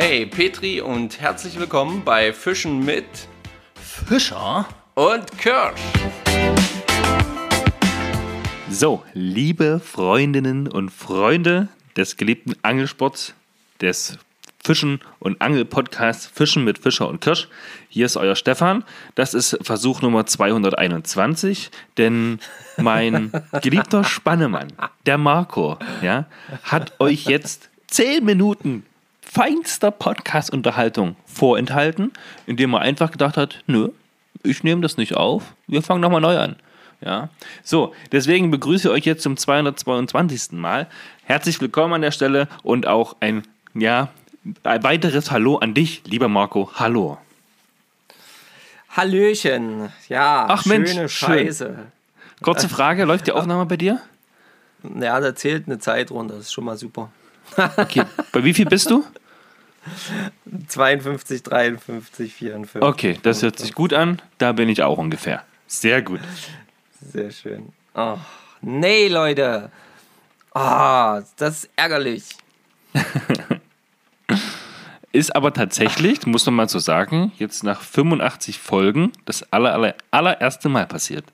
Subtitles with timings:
[0.00, 3.04] Hey Petri und herzlich willkommen bei Fischen mit
[3.74, 5.80] Fischer und Kirsch.
[8.70, 11.66] So, liebe Freundinnen und Freunde
[11.96, 13.34] des geliebten Angelsports,
[13.80, 14.18] des
[14.62, 17.48] Fischen und Angel-Podcasts Fischen mit Fischer und Kirsch.
[17.88, 18.84] Hier ist euer Stefan.
[19.16, 22.38] Das ist Versuch Nummer 221, denn
[22.76, 24.68] mein geliebter Spannemann,
[25.06, 26.26] der Marco, ja,
[26.62, 28.84] hat euch jetzt 10 Minuten
[29.30, 32.12] feinster Podcast-Unterhaltung vorenthalten,
[32.46, 33.90] indem er einfach gedacht hat, nö,
[34.42, 36.56] ich nehme das nicht auf, wir fangen nochmal neu an.
[37.00, 37.28] Ja,
[37.62, 40.52] so, deswegen begrüße ich euch jetzt zum 222.
[40.52, 40.88] Mal.
[41.24, 43.42] Herzlich willkommen an der Stelle und auch ein,
[43.74, 44.08] ja,
[44.64, 46.72] ein weiteres Hallo an dich, lieber Marco.
[46.74, 47.18] Hallo.
[48.90, 49.92] Hallöchen.
[50.08, 51.66] Ja, Ach, schöne Mensch, Scheiße.
[51.66, 51.92] schön.
[52.42, 54.00] Kurze Frage, läuft die Aufnahme bei dir?
[54.98, 57.10] Ja, da zählt eine Zeit runter, das ist schon mal super.
[57.76, 58.02] Okay,
[58.32, 59.04] bei wie viel bist du?
[60.68, 62.82] 52, 53, 54.
[62.82, 64.20] Okay, das hört sich gut an.
[64.38, 65.44] Da bin ich auch ungefähr.
[65.66, 66.20] Sehr gut.
[67.00, 67.72] Sehr schön.
[67.94, 68.16] Oh,
[68.60, 69.70] nee, Leute.
[70.54, 72.24] Ah, das ist ärgerlich.
[75.10, 79.94] Ist aber tatsächlich, muss man mal so sagen, jetzt nach 85 Folgen das aller, aller,
[80.10, 81.24] allererste Mal passiert.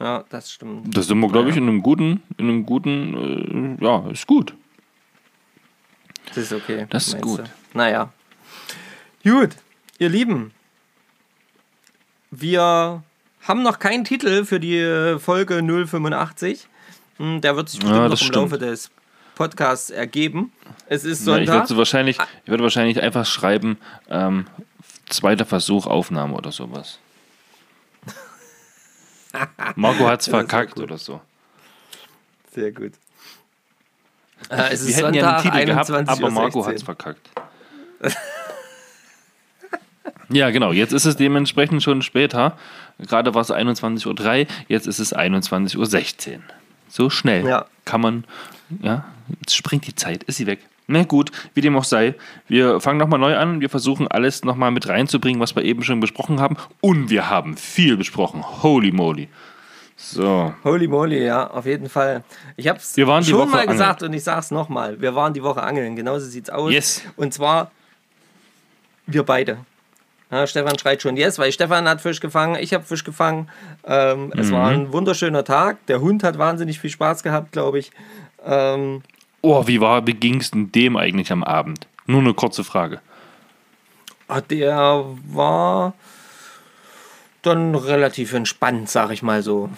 [0.00, 0.96] Ja, das stimmt.
[0.96, 4.54] Da sind wir, glaube ich, in einem guten, in einem guten, äh, ja, ist gut.
[6.28, 6.86] Das ist okay.
[6.90, 7.40] Das ist gut.
[7.40, 7.44] Du?
[7.74, 8.12] Naja.
[9.24, 9.50] Gut,
[9.98, 10.52] ihr Lieben.
[12.30, 13.02] Wir
[13.42, 16.66] haben noch keinen Titel für die Folge 085.
[17.18, 18.90] Hm, Der wird sich bestimmt Ja, noch im Laufe des
[19.34, 20.52] Podcasts ergeben.
[20.86, 21.68] Es ist Ja, ich Sonntag.
[21.68, 24.46] würde wahrscheinlich, ich würde wahrscheinlich einfach schreiben, ähm,
[25.08, 26.98] zweiter Versuch Aufnahme oder sowas.
[29.76, 31.20] Marco hat's das wär verkackt oder so.
[32.52, 32.92] Sehr gut.
[34.50, 36.66] Äh, es Wir ist hätten ja einen Sonntag, Titel gehabt, 21.16 aber Marco Uhr.
[36.66, 37.28] hat's verkackt.
[40.30, 40.72] ja, genau.
[40.72, 42.56] Jetzt ist es dementsprechend schon später.
[42.98, 46.38] Gerade war es 21.03 Uhr, jetzt ist es 21.16 Uhr.
[46.88, 47.66] So schnell Ja.
[47.84, 48.24] kann man,
[48.82, 49.04] ja,
[49.40, 50.60] jetzt springt die Zeit, ist sie weg.
[50.90, 52.14] Na gut, wie dem auch sei.
[52.46, 53.60] Wir fangen nochmal neu an.
[53.60, 56.56] Wir versuchen alles nochmal mit reinzubringen, was wir eben schon besprochen haben.
[56.80, 58.42] Und wir haben viel besprochen.
[58.62, 59.28] Holy moly.
[60.00, 60.54] So.
[60.62, 62.22] Holy moly, ja, auf jeden Fall.
[62.56, 63.06] Ich habe es schon
[63.50, 63.68] mal angeln.
[63.68, 65.00] gesagt und ich sage es nochmal.
[65.00, 66.70] Wir waren die Woche angeln, genauso sieht's aus.
[66.72, 67.02] Yes.
[67.16, 67.72] Und zwar
[69.06, 69.58] wir beide.
[70.30, 73.48] Ja, Stefan schreit schon yes, weil Stefan hat Fisch gefangen, ich habe Fisch gefangen.
[73.84, 74.74] Ähm, Es war Mhm.
[74.82, 75.84] ein wunderschöner Tag.
[75.86, 77.90] Der Hund hat wahnsinnig viel Spaß gehabt, glaube ich.
[78.46, 79.02] Ähm,
[79.40, 81.86] Oh, wie war, wie ging es denn dem eigentlich am Abend?
[82.06, 83.00] Nur eine kurze Frage.
[84.28, 85.94] ah, der war
[87.42, 89.70] dann relativ entspannt, sag ich mal so.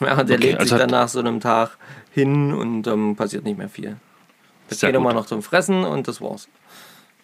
[0.00, 1.78] Ja, der Okay, legt also sich dann nach so einem Tag
[2.12, 3.96] hin und ähm, passiert nicht mehr viel.
[4.68, 5.04] Sehr geht gut.
[5.04, 6.48] mal noch zum Fressen und das war's.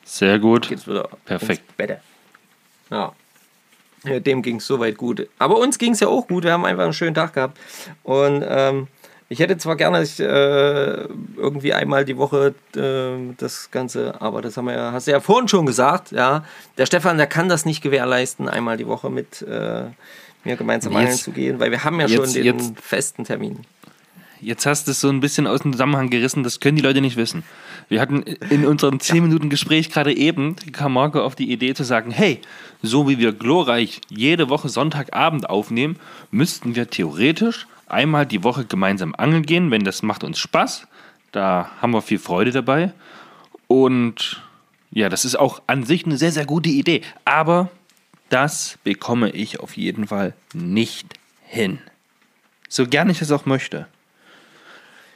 [0.04, 0.68] Sehr gut.
[0.68, 1.64] Geht's wieder Perfekt.
[2.90, 3.12] Ja.
[4.04, 5.28] ja dem ging es soweit gut.
[5.38, 6.44] Aber uns ging es ja auch gut.
[6.44, 7.58] Wir haben einfach einen schönen Tag gehabt.
[8.02, 8.88] Und ähm,
[9.32, 10.24] ich hätte zwar gerne ich, äh,
[11.36, 15.20] irgendwie einmal die Woche äh, das Ganze, aber das haben wir ja, hast du ja
[15.20, 16.44] vorhin schon gesagt, ja.
[16.78, 19.84] Der Stefan, der kann das nicht gewährleisten, einmal die Woche mit äh,
[20.44, 23.60] mir gemeinsam Jetzt- zu gehen, weil wir haben ja jetzt- schon den jetzt- festen Termin.
[24.42, 27.00] Jetzt hast du es so ein bisschen aus dem Zusammenhang gerissen, das können die Leute
[27.00, 27.44] nicht wissen.
[27.88, 31.84] Wir hatten in unserem 10 Minuten Gespräch gerade eben, kam Marco auf die Idee zu
[31.84, 32.40] sagen, hey,
[32.82, 35.96] so wie wir glorreich jede Woche Sonntagabend aufnehmen,
[36.32, 40.88] müssten wir theoretisch einmal die Woche gemeinsam angeln gehen, wenn das macht uns Spaß.
[41.30, 42.92] Da haben wir viel Freude dabei.
[43.68, 44.42] Und
[44.90, 47.02] ja, das ist auch an sich eine sehr, sehr gute Idee.
[47.24, 47.70] Aber
[48.28, 51.14] das bekomme ich auf jeden Fall nicht
[51.46, 51.78] hin.
[52.68, 53.86] So gern ich es auch möchte.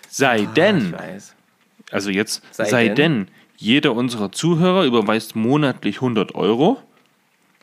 [0.08, 0.94] Sei Ich denn,
[1.90, 2.96] also jetzt, Sei sei, denn?
[2.96, 6.80] denn, jeder unserer Zuhörer überweist monatlich 100 Euro,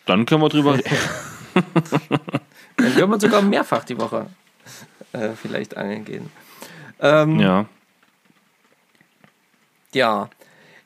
[0.05, 0.89] dann können wir drüber reden.
[2.77, 4.25] Dann können wir sogar mehrfach die Woche
[5.11, 6.31] äh, vielleicht angeln gehen.
[6.99, 7.65] Ähm, ja.
[9.93, 10.29] Ja,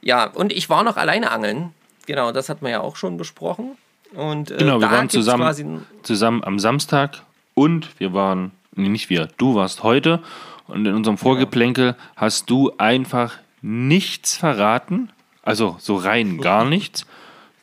[0.01, 1.73] ja, und ich war noch alleine angeln.
[2.05, 3.77] Genau, das hat man ja auch schon besprochen.
[4.13, 7.23] Und äh, Genau, wir waren zusammen, zusammen am Samstag
[7.53, 10.21] und wir waren, nee, nicht wir, du warst heute
[10.67, 15.09] und in unserem Vorgeplänkel hast du einfach nichts verraten,
[15.43, 17.05] also so rein gar nichts,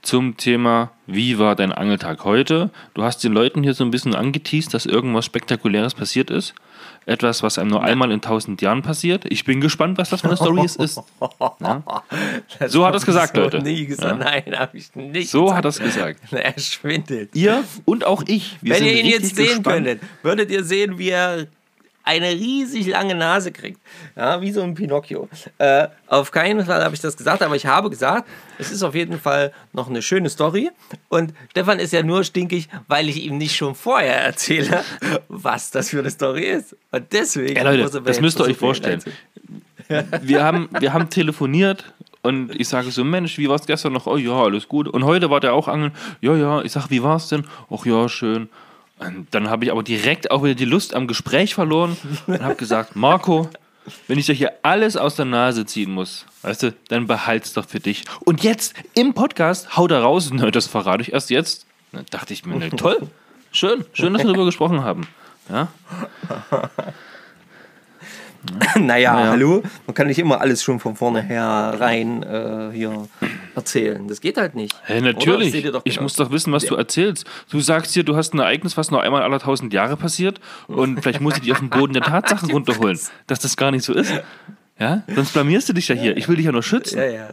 [0.04, 2.70] zum Thema, wie war dein Angeltag heute.
[2.92, 6.54] Du hast den Leuten hier so ein bisschen angeteased, dass irgendwas Spektakuläres passiert ist.
[7.06, 9.24] Etwas, was einem nur einmal in tausend Jahren passiert.
[9.28, 10.76] Ich bin gespannt, was das für eine Story ist.
[10.76, 11.00] ist.
[11.60, 11.82] Ja?
[12.68, 13.62] So hat er es gesagt, Leute.
[13.62, 14.18] Nie gesagt.
[14.18, 15.30] Nein, habe ich nicht.
[15.30, 15.56] So gesagt.
[15.56, 16.20] hat er es gesagt.
[16.32, 17.34] Er schwindelt.
[17.34, 18.56] Ihr und auch ich.
[18.60, 19.84] Wir Wenn ihr ihn jetzt sehen gespannt.
[19.86, 21.46] könntet, würdet ihr sehen, wie er
[22.04, 23.80] eine riesig lange Nase kriegt.
[24.14, 25.28] Ja, wie so ein Pinocchio.
[25.58, 28.28] Äh, auf keinen Fall habe ich das gesagt, aber ich habe gesagt,
[28.58, 30.70] es ist auf jeden Fall noch eine schöne Story.
[31.08, 34.84] Und Stefan ist ja nur stinkig, weil ich ihm nicht schon vorher erzähle,
[35.28, 36.76] was das für eine Story ist.
[36.92, 37.56] Und deswegen.
[37.56, 39.02] Ja, Leute, das müsst ihr euch vorstellen.
[40.22, 41.92] Wir haben, wir haben telefoniert
[42.22, 44.06] und ich sage so, Mensch, wie war es gestern noch?
[44.06, 44.88] Oh ja, alles gut.
[44.88, 45.92] Und heute war der auch angeln.
[46.22, 46.62] Ja, ja.
[46.62, 47.44] Ich sage, wie war es denn?
[47.70, 48.48] Ach ja, schön.
[48.98, 51.96] Und dann habe ich aber direkt auch wieder die Lust am Gespräch verloren
[52.26, 53.50] und habe gesagt, Marco,
[54.06, 57.66] wenn ich dir hier alles aus der Nase ziehen muss, weißt du, dann behalt's doch
[57.66, 58.04] für dich.
[58.20, 61.66] Und jetzt im Podcast haut er raus, ne, das verrate ich erst jetzt.
[61.92, 63.08] Da dachte ich mir, ne, toll,
[63.52, 65.06] schön, schön, dass wir darüber gesprochen haben.
[65.50, 65.68] Ja.
[68.76, 73.08] naja, naja, hallo, man kann nicht immer alles schon von vornherein äh, hier
[73.54, 74.06] erzählen.
[74.08, 74.74] Das geht halt nicht.
[74.84, 75.54] Hey, natürlich.
[75.84, 76.70] Ich muss doch wissen, was ja.
[76.70, 77.26] du erzählst.
[77.50, 81.00] Du sagst hier, du hast ein Ereignis, was nur einmal alle tausend Jahre passiert und
[81.02, 83.94] vielleicht musst du dich auf den Boden der Tatsachen runterholen, dass das gar nicht so
[83.94, 84.12] ist.
[84.78, 85.02] Ja?
[85.14, 86.16] Sonst blamierst du dich ja hier.
[86.16, 86.98] Ich will dich ja nur schützen.
[86.98, 87.28] Ja, ja.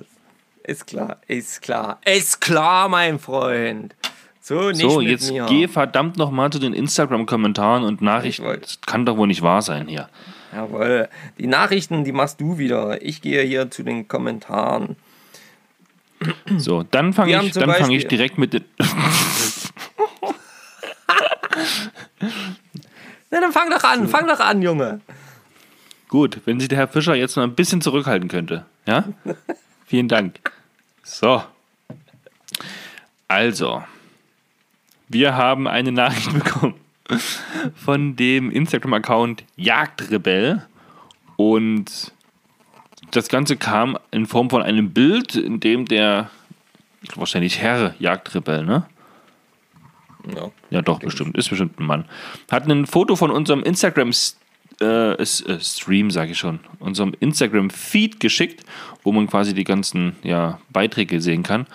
[0.63, 1.99] Ist klar, ist klar.
[2.05, 3.95] Ist klar, mein Freund.
[4.41, 5.45] So, nicht so jetzt mir.
[5.47, 8.45] geh verdammt nochmal zu den Instagram-Kommentaren und Nachrichten.
[8.59, 10.09] Das kann doch wohl nicht wahr sein hier.
[10.53, 11.09] Jawohl.
[11.37, 13.01] Die Nachrichten, die machst du wieder.
[13.01, 14.95] Ich gehe hier zu den Kommentaren.
[16.57, 18.63] So, dann fange ich, fang ich direkt mit den.
[23.31, 25.01] Na, dann fang doch an, fang doch an, Junge.
[26.09, 28.65] Gut, wenn sich der Herr Fischer jetzt noch ein bisschen zurückhalten könnte.
[28.85, 29.05] Ja?
[29.85, 30.39] Vielen Dank.
[31.03, 31.41] So.
[33.27, 33.81] Also,
[35.07, 36.75] wir haben eine Nachricht bekommen
[37.75, 40.65] von dem Instagram-Account Jagdrebell
[41.35, 42.11] und
[43.11, 46.29] das Ganze kam in Form von einem Bild, in dem der
[47.15, 48.85] wahrscheinlich Herr Jagdrebell, ne?
[50.35, 51.35] Ja, ja doch, bestimmt.
[51.37, 52.05] Ist bestimmt ein Mann.
[52.49, 54.11] Hat ein Foto von unserem Instagram
[54.79, 58.63] äh, äh, Stream, sage ich schon, unserem Instagram-Feed geschickt,
[59.03, 61.67] wo man quasi die ganzen ja, Beiträge sehen kann.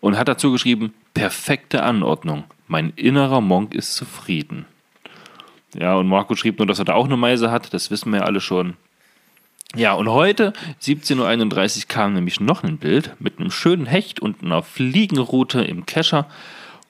[0.00, 2.44] Und hat dazu geschrieben, perfekte Anordnung.
[2.68, 4.64] Mein innerer Monk ist zufrieden.
[5.78, 7.72] Ja, und Marco schrieb nur, dass er da auch eine Meise hat.
[7.72, 8.74] Das wissen wir ja alle schon.
[9.76, 10.52] Ja, und heute,
[10.82, 15.86] 17.31 Uhr, kam nämlich noch ein Bild mit einem schönen Hecht und einer Fliegenroute im
[15.86, 16.26] Kescher.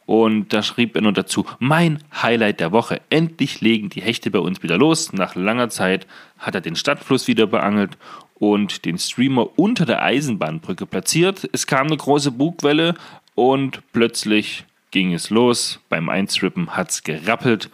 [0.06, 3.00] Und da schrieb er nur dazu, mein Highlight der Woche.
[3.10, 5.12] Endlich legen die Hechte bei uns wieder los.
[5.12, 6.06] Nach langer Zeit
[6.38, 7.98] hat er den Stadtfluss wieder beangelt
[8.34, 11.48] und den Streamer unter der Eisenbahnbrücke platziert.
[11.52, 12.94] Es kam eine große Bugwelle
[13.34, 15.80] und plötzlich ging es los.
[15.90, 17.70] Beim Einstrippen hat es gerappelt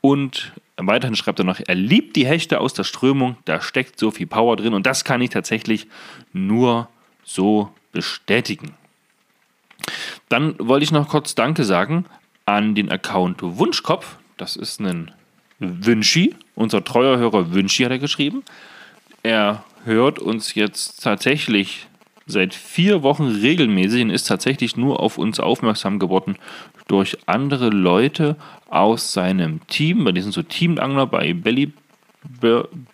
[0.00, 4.10] und weiterhin schreibt er noch, er liebt die Hechte aus der Strömung, da steckt so
[4.10, 5.86] viel Power drin und das kann ich tatsächlich
[6.32, 6.88] nur
[7.24, 8.74] so bestätigen.
[10.28, 12.06] Dann wollte ich noch kurz Danke sagen
[12.46, 14.16] an den Account Wunschkopf.
[14.36, 15.10] Das ist ein
[15.58, 18.42] Wünschi, unser treuer Hörer Wünschi hat er geschrieben.
[19.22, 21.88] Er hört uns jetzt tatsächlich
[22.30, 26.36] seit vier Wochen regelmäßig und ist tatsächlich nur auf uns aufmerksam geworden
[26.88, 28.36] durch andere Leute
[28.68, 30.04] aus seinem Team.
[30.04, 31.72] Bei diesen so Teamangler bei Belly,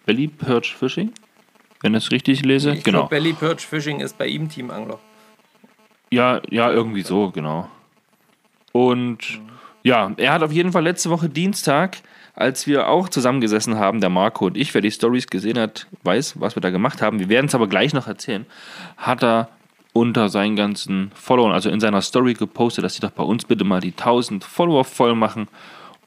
[0.05, 1.13] Belly Perch Fishing,
[1.81, 2.73] wenn ich es richtig lese.
[2.73, 3.01] Ich genau.
[3.01, 4.99] Glaub, Belly Perch Fishing ist bei ihm Teamangler.
[6.11, 7.69] Ja, ja, irgendwie so, genau.
[8.73, 9.41] Und
[9.83, 11.99] ja, er hat auf jeden Fall letzte Woche Dienstag,
[12.37, 16.39] als wir auch zusammengesessen haben, der Marco und ich, wer die Stories gesehen hat, weiß,
[16.39, 17.19] was wir da gemacht haben.
[17.19, 18.45] Wir werden es aber gleich noch erzählen.
[18.99, 19.49] Hat er
[19.95, 23.65] unter seinen ganzen Followern, also in seiner Story gepostet, dass sie doch bei uns bitte
[23.65, 25.49] mal die 1000 Follower voll machen.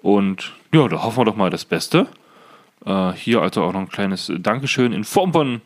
[0.04, 2.08] Und ja, da hoffen wir doch mal das Beste.
[2.86, 5.62] Äh, hier also auch noch ein kleines Dankeschön in Form von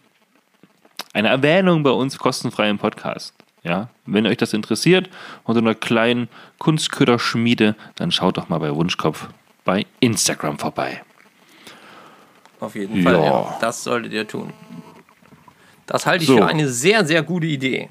[1.11, 3.35] einer Erwähnung bei uns kostenfrei im Podcast.
[3.63, 5.09] Ja, wenn euch das interessiert
[5.43, 9.27] unter einer kleinen Kunstköderschmiede, dann schaut doch mal bei Wunschkopf
[9.63, 11.01] bei Instagram vorbei.
[12.60, 13.24] Auf jeden Fall, ja.
[13.24, 13.58] ja.
[13.60, 14.53] Das solltet ihr tun.
[15.86, 16.38] Das halte ich so.
[16.38, 17.89] für eine sehr, sehr gute Idee.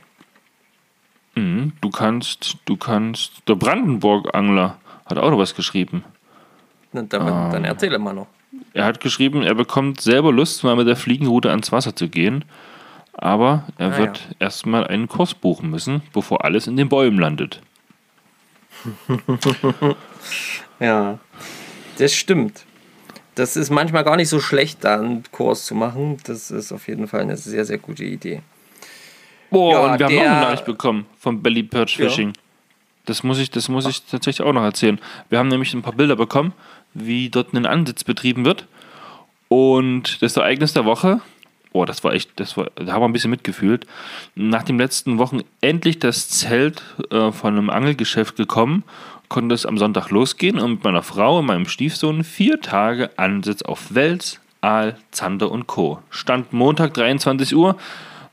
[1.35, 3.43] Mhm, du kannst, du kannst.
[3.49, 6.05] Der Brandenburg-Angler hat auch noch was geschrieben.
[6.93, 8.29] Na, dann, ähm, dann erzähle mal noch.
[8.75, 12.45] Er hat geschrieben, er bekommt selber Lust, mal mit der Fliegenroute ans Wasser zu gehen.
[13.15, 14.37] Aber er ah, wird ja.
[14.41, 17.61] erstmal einen Kurs buchen müssen, bevor alles in den Bäumen landet.
[20.81, 21.19] ja,
[21.99, 22.65] das stimmt.
[23.35, 26.19] Das ist manchmal gar nicht so schlecht, da einen Kurs zu machen.
[26.25, 28.43] Das ist auf jeden Fall eine sehr, sehr gute Idee.
[29.51, 32.29] Boah, ja, und wir haben noch eine Nachricht bekommen vom Belly Perch Fishing.
[32.29, 32.43] Ja.
[33.07, 35.01] Das muss ich, das muss ich tatsächlich auch noch erzählen.
[35.29, 36.53] Wir haben nämlich ein paar Bilder bekommen,
[36.95, 38.67] wie dort ein Ansitz betrieben wird.
[39.49, 41.21] Und das Ereignis der Woche,
[41.73, 43.87] oh, das war echt, das war, da haben wir ein bisschen mitgefühlt.
[44.35, 48.85] Nach den letzten Wochen endlich das Zelt äh, von einem Angelgeschäft gekommen,
[49.33, 53.63] konnte es am Sonntag losgehen und mit meiner Frau und meinem Stiefsohn vier Tage Ansitz
[53.63, 56.03] auf Wels, Aal, Zander und Co.
[56.11, 57.79] Stand Montag 23 Uhr,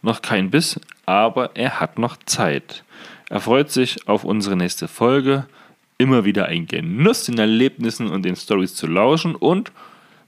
[0.01, 2.83] noch kein Biss, aber er hat noch Zeit.
[3.29, 5.45] Er freut sich auf unsere nächste Folge.
[5.97, 9.71] Immer wieder ein Genuss, den Erlebnissen und den Stories zu lauschen und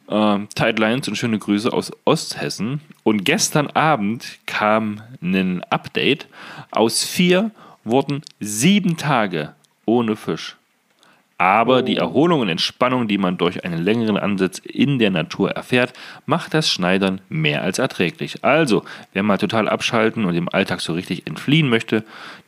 [0.07, 2.79] äh, Tightlines und schöne Grüße aus Osthessen.
[3.03, 6.27] Und gestern Abend kam ein Update.
[6.71, 7.51] Aus vier
[7.83, 9.53] wurden sieben Tage
[9.85, 10.55] ohne Fisch.
[11.41, 11.81] Aber oh.
[11.81, 15.91] die Erholung und Entspannung, die man durch einen längeren Ansitz in der Natur erfährt,
[16.27, 18.43] macht das Schneidern mehr als erträglich.
[18.43, 18.83] Also,
[19.13, 22.03] wer mal total abschalten und dem Alltag so richtig entfliehen möchte,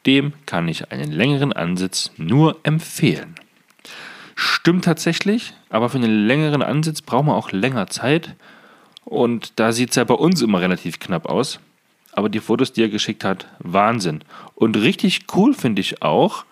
[0.05, 3.33] dem kann ich einen längeren Ansitz nur empfehlen.
[4.35, 8.35] Stimmt tatsächlich, aber für einen längeren Ansitz braucht man auch länger Zeit.
[9.05, 11.59] Und da sieht es ja bei uns immer relativ knapp aus.
[12.11, 14.23] Aber die Fotos, die er geschickt hat, Wahnsinn.
[14.53, 16.45] Und richtig cool finde ich auch,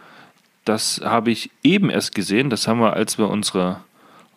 [0.65, 2.49] das habe ich eben erst gesehen.
[2.49, 3.83] Das haben wir, als wir unsere,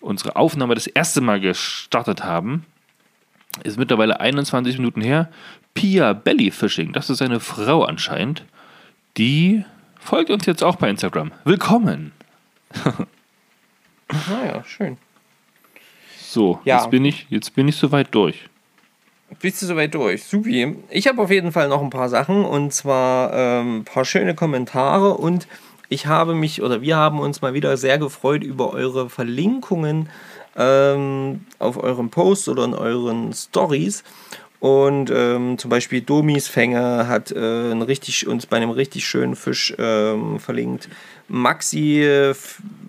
[0.01, 2.65] unsere Aufnahme das erste Mal gestartet haben.
[3.63, 5.31] Ist mittlerweile 21 Minuten her.
[5.75, 8.45] Pia Bellyfishing, das ist eine Frau anscheinend.
[9.17, 9.65] Die
[9.99, 11.33] folgt uns jetzt auch bei Instagram.
[11.45, 12.13] Willkommen!
[14.29, 14.97] naja, ah schön.
[16.19, 16.79] So, ja.
[16.79, 18.49] jetzt, bin ich, jetzt bin ich soweit durch.
[19.41, 20.25] Bist du soweit durch?
[20.25, 20.77] Supi.
[20.91, 24.35] Ich habe auf jeden Fall noch ein paar Sachen und zwar ähm, ein paar schöne
[24.35, 25.47] Kommentare und
[25.95, 30.09] ich habe mich oder wir haben uns mal wieder sehr gefreut über eure Verlinkungen
[30.57, 34.03] ähm, auf eurem Post oder in euren Stories.
[34.59, 39.75] Und ähm, zum Beispiel Domis Fänger hat äh, richtig, uns bei einem richtig schönen Fisch
[39.79, 40.89] ähm, verlinkt.
[41.29, 42.33] Maxi,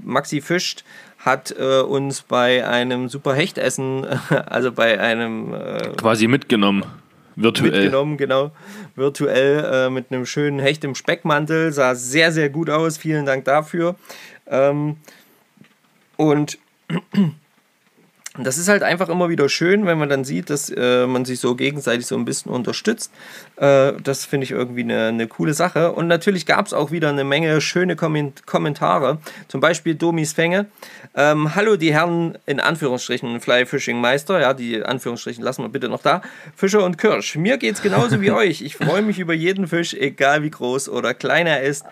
[0.03, 0.83] Maxi fischt
[1.19, 4.05] hat äh, uns bei einem super Hechtessen,
[4.45, 6.85] also bei einem äh, quasi mitgenommen.
[7.35, 7.71] Virtuell.
[7.71, 8.51] Mitgenommen, genau.
[8.95, 11.71] Virtuell äh, mit einem schönen Hecht im Speckmantel.
[11.71, 12.97] Sah sehr, sehr gut aus.
[12.97, 13.95] Vielen Dank dafür.
[14.47, 14.97] Ähm,
[16.17, 16.57] und
[18.37, 21.39] das ist halt einfach immer wieder schön, wenn man dann sieht, dass äh, man sich
[21.39, 23.11] so gegenseitig so ein bisschen unterstützt.
[23.57, 25.91] Äh, das finde ich irgendwie eine, eine coole Sache.
[25.91, 29.19] Und natürlich gab es auch wieder eine Menge schöne Kommentare.
[29.47, 30.67] Zum Beispiel Domis Fänge.
[31.17, 34.41] Ähm, Hallo die Herren in Anführungsstrichen Fly Fishing Meister.
[34.41, 36.21] Ja, die Anführungsstrichen lassen wir bitte noch da.
[36.57, 37.37] Fischer und Kirsch.
[37.37, 38.61] Mir geht es genauso wie euch.
[38.61, 41.85] Ich freue mich über jeden Fisch, egal wie groß oder klein er ist.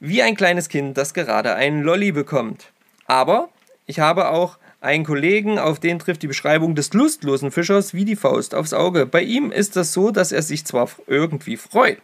[0.00, 2.72] Wie ein kleines Kind, das gerade einen Lolli bekommt.
[3.06, 3.50] Aber
[3.84, 8.16] ich habe auch einen Kollegen, auf den trifft die Beschreibung des lustlosen Fischers wie die
[8.16, 9.04] Faust aufs Auge.
[9.04, 11.98] Bei ihm ist das so, dass er sich zwar irgendwie freut,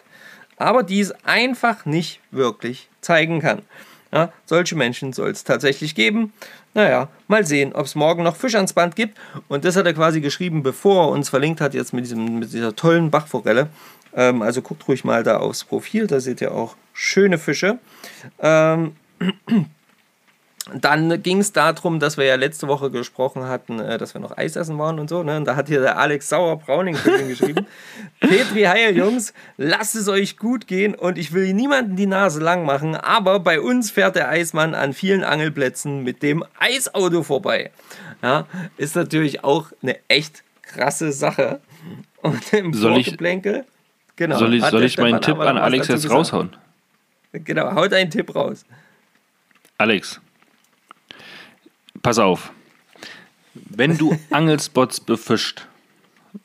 [0.59, 3.63] aber dies einfach nicht wirklich zeigen kann.
[4.13, 6.33] Ja, solche Menschen soll es tatsächlich geben.
[6.73, 9.19] Naja, mal sehen, ob es morgen noch Fisch ans Band gibt.
[9.49, 12.53] Und das hat er quasi geschrieben, bevor er uns verlinkt hat, jetzt mit, diesem, mit
[12.53, 13.69] dieser tollen Bachforelle.
[14.15, 17.79] Ähm, also guckt ruhig mal da aufs Profil, da seht ihr auch schöne Fische.
[18.41, 18.97] Ähm,
[20.75, 24.37] dann ging es darum, dass wir ja letzte Woche gesprochen hatten, äh, dass wir noch
[24.37, 25.23] Eis essen waren und so.
[25.23, 25.37] Ne?
[25.37, 26.97] Und da hat hier der Alex Sauer Browning
[27.29, 27.67] geschrieben:
[28.21, 32.65] Petri Heil, Jungs, lasst es euch gut gehen und ich will niemanden die Nase lang
[32.65, 37.71] machen, aber bei uns fährt der Eismann an vielen Angelplätzen mit dem Eisauto vorbei.
[38.23, 38.47] Ja,
[38.77, 41.61] ist natürlich auch eine echt krasse Sache.
[42.21, 46.19] Und im soll ich, genau, soll ich, soll ich meinen Tipp an Alex jetzt gesagt.
[46.19, 46.57] raushauen?
[47.33, 48.65] Genau, haut einen Tipp raus.
[49.77, 50.21] Alex,
[52.09, 52.53] pass auf.
[53.53, 55.67] Wenn du Angelspots befischt,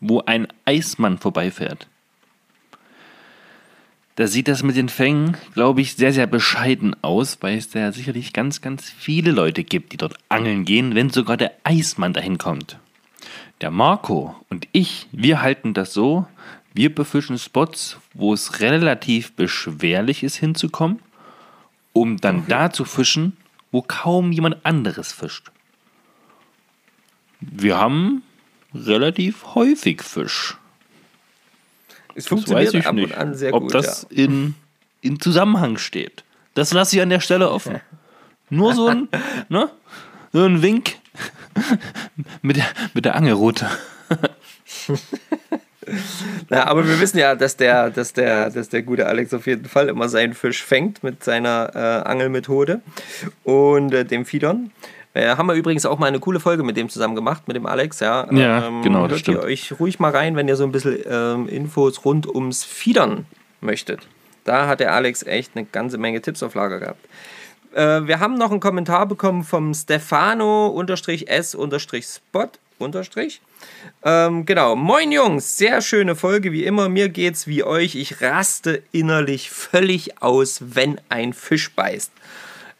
[0.01, 1.87] wo ein Eismann vorbeifährt,
[4.17, 7.93] da sieht das mit den Fängen, glaube ich, sehr, sehr bescheiden aus, weil es da
[7.93, 12.37] sicherlich ganz, ganz viele Leute gibt, die dort angeln gehen, wenn sogar der Eismann dahin
[12.37, 12.77] kommt.
[13.61, 16.27] Der Marco und ich, wir halten das so,
[16.73, 20.99] wir befischen Spots, wo es relativ beschwerlich ist hinzukommen,
[21.93, 22.45] um dann okay.
[22.49, 23.37] da zu fischen,
[23.73, 25.51] wo kaum jemand anderes fischt.
[27.41, 28.21] Wir haben
[28.73, 30.57] relativ häufig Fisch.
[32.15, 33.75] Es funktioniert ab nicht, und an sehr ob gut.
[33.75, 34.25] Ob das ja.
[34.25, 34.53] in,
[35.01, 36.23] in Zusammenhang steht.
[36.53, 37.81] Das lasse ich an der Stelle offen.
[38.51, 39.09] Nur so ein,
[39.49, 39.71] ne?
[40.31, 40.97] so ein Wink
[42.43, 43.67] mit der, mit der Angelrute.
[46.49, 49.65] Na, aber wir wissen ja, dass der, dass, der, dass der gute Alex auf jeden
[49.65, 52.81] Fall immer seinen Fisch fängt mit seiner äh, Angelmethode
[53.43, 54.71] und äh, dem Fiedern.
[55.13, 57.67] Äh, haben wir übrigens auch mal eine coole Folge mit dem zusammen gemacht, mit dem
[57.67, 57.99] Alex.
[57.99, 59.03] Ja, ja ähm, genau.
[59.03, 59.37] Das hört stimmt.
[59.39, 63.25] ihr euch ruhig mal rein, wenn ihr so ein bisschen ähm, Infos rund ums Fiedern
[63.61, 64.07] möchtet.
[64.43, 67.05] Da hat der Alex echt eine ganze Menge Tipps auf Lager gehabt.
[67.73, 72.49] Äh, wir haben noch einen Kommentar bekommen vom Stefano-S-Spot.
[72.77, 73.41] Unterstrich.
[74.03, 74.75] Ähm, genau.
[74.75, 76.89] Moin Jungs, sehr schöne Folge wie immer.
[76.89, 77.95] Mir geht's wie euch.
[77.95, 82.11] Ich raste innerlich völlig aus, wenn ein Fisch beißt.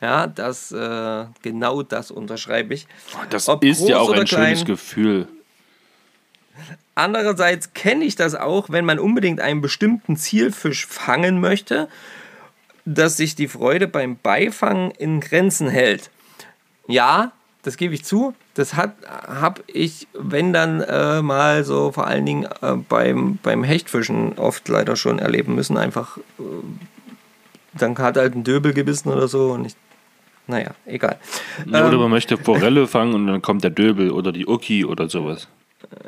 [0.02, 2.88] Ja, das, äh, genau das unterschreibe ich.
[3.30, 5.28] Das Ob ist ja auch ein klein, schönes Gefühl.
[6.94, 11.88] andererseits kenne ich das auch, wenn man unbedingt einen bestimmten Zielfisch fangen möchte,
[12.84, 16.10] dass sich die Freude beim Beifangen in Grenzen hält.
[16.88, 17.32] Ja,
[17.64, 18.34] das gebe ich zu.
[18.54, 24.38] Das habe ich, wenn dann äh, mal so vor allen Dingen äh, beim, beim Hechtfischen
[24.38, 25.78] oft leider schon erleben müssen.
[25.78, 26.44] Einfach, äh,
[27.74, 29.76] dann hat halt ein Döbel gebissen oder so und ich
[30.46, 31.18] naja, egal.
[31.66, 35.08] Oder ähm, man möchte Forelle fangen und dann kommt der Döbel oder die Uki oder
[35.08, 35.48] sowas.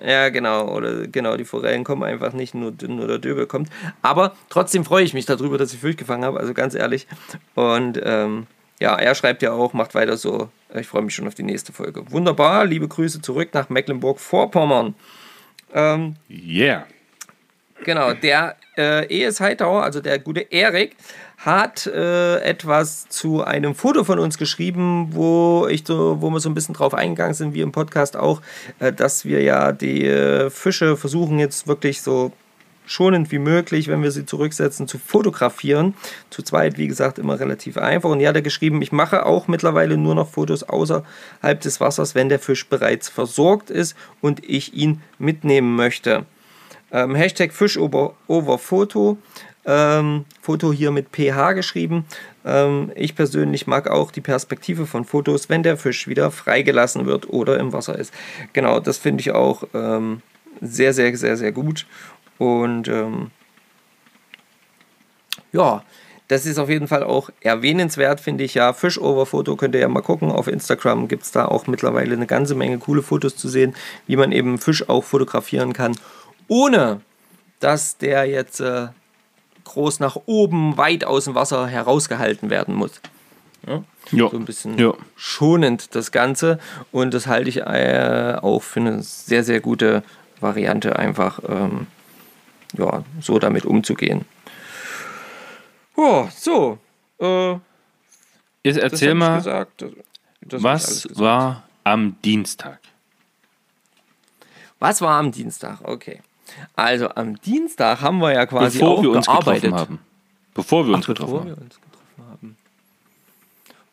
[0.05, 0.67] Ja, genau.
[0.69, 3.69] Oder genau, die Forellen kommen einfach nicht, nur, nur der Döbel kommt.
[4.01, 7.07] Aber trotzdem freue ich mich darüber, dass ich Fisch gefangen habe, also ganz ehrlich.
[7.55, 8.47] Und ähm,
[8.79, 10.49] ja, er schreibt ja auch, macht weiter so.
[10.79, 12.11] Ich freue mich schon auf die nächste Folge.
[12.11, 14.95] Wunderbar, liebe Grüße zurück nach Mecklenburg-Vorpommern.
[15.73, 16.85] Ähm, yeah.
[17.83, 20.95] Genau, der äh, ES Heitauer, also der gute Erik,
[21.37, 26.49] hat äh, etwas zu einem Foto von uns geschrieben, wo ich so, wo wir so
[26.49, 28.41] ein bisschen drauf eingegangen sind, wie im Podcast auch,
[28.79, 32.31] äh, dass wir ja die äh, Fische versuchen jetzt wirklich so
[32.85, 35.93] schonend wie möglich, wenn wir sie zurücksetzen, zu fotografieren.
[36.29, 38.09] Zu zweit, wie gesagt, immer relativ einfach.
[38.09, 42.29] Und ja, er geschrieben, ich mache auch mittlerweile nur noch Fotos außerhalb des Wassers, wenn
[42.29, 46.25] der Fisch bereits versorgt ist und ich ihn mitnehmen möchte.
[46.91, 49.17] Ähm, Hashtag Fischoverfoto.
[49.67, 52.05] Ähm, Foto hier mit PH geschrieben.
[52.45, 57.29] Ähm, ich persönlich mag auch die Perspektive von Fotos, wenn der Fisch wieder freigelassen wird
[57.29, 58.13] oder im Wasser ist.
[58.53, 60.21] Genau, das finde ich auch ähm,
[60.61, 61.87] sehr, sehr, sehr, sehr gut.
[62.37, 63.31] Und ähm,
[65.51, 65.83] ja,
[66.27, 68.73] das ist auf jeden Fall auch erwähnenswert, finde ich ja.
[68.73, 70.31] Fischover-Foto könnt ihr ja mal gucken.
[70.31, 73.75] Auf Instagram gibt es da auch mittlerweile eine ganze Menge coole Fotos zu sehen,
[74.07, 75.95] wie man eben Fisch auch fotografieren kann,
[76.47, 77.01] ohne
[77.59, 78.87] dass der jetzt äh,
[79.65, 83.01] groß nach oben, weit aus dem Wasser herausgehalten werden muss.
[83.67, 83.83] Ja?
[84.11, 84.29] Ja.
[84.29, 84.93] So ein bisschen ja.
[85.15, 86.59] schonend das Ganze.
[86.91, 90.03] Und das halte ich äh, auch für eine sehr, sehr gute
[90.39, 91.87] Variante, einfach ähm,
[92.77, 94.25] ja, so damit umzugehen.
[95.95, 96.77] Oh, so.
[97.19, 97.53] Äh,
[98.63, 99.85] Jetzt erzähl mal, gesagt,
[100.41, 102.79] was war am Dienstag?
[104.79, 105.79] Was war am Dienstag?
[105.83, 106.21] Okay.
[106.75, 109.63] Also am Dienstag haben wir ja quasi bevor auch wir uns gearbeitet.
[109.63, 109.99] getroffen haben.
[110.53, 111.47] Bevor wir uns, Ach, getroffen, bevor haben.
[111.47, 112.57] wir uns getroffen haben.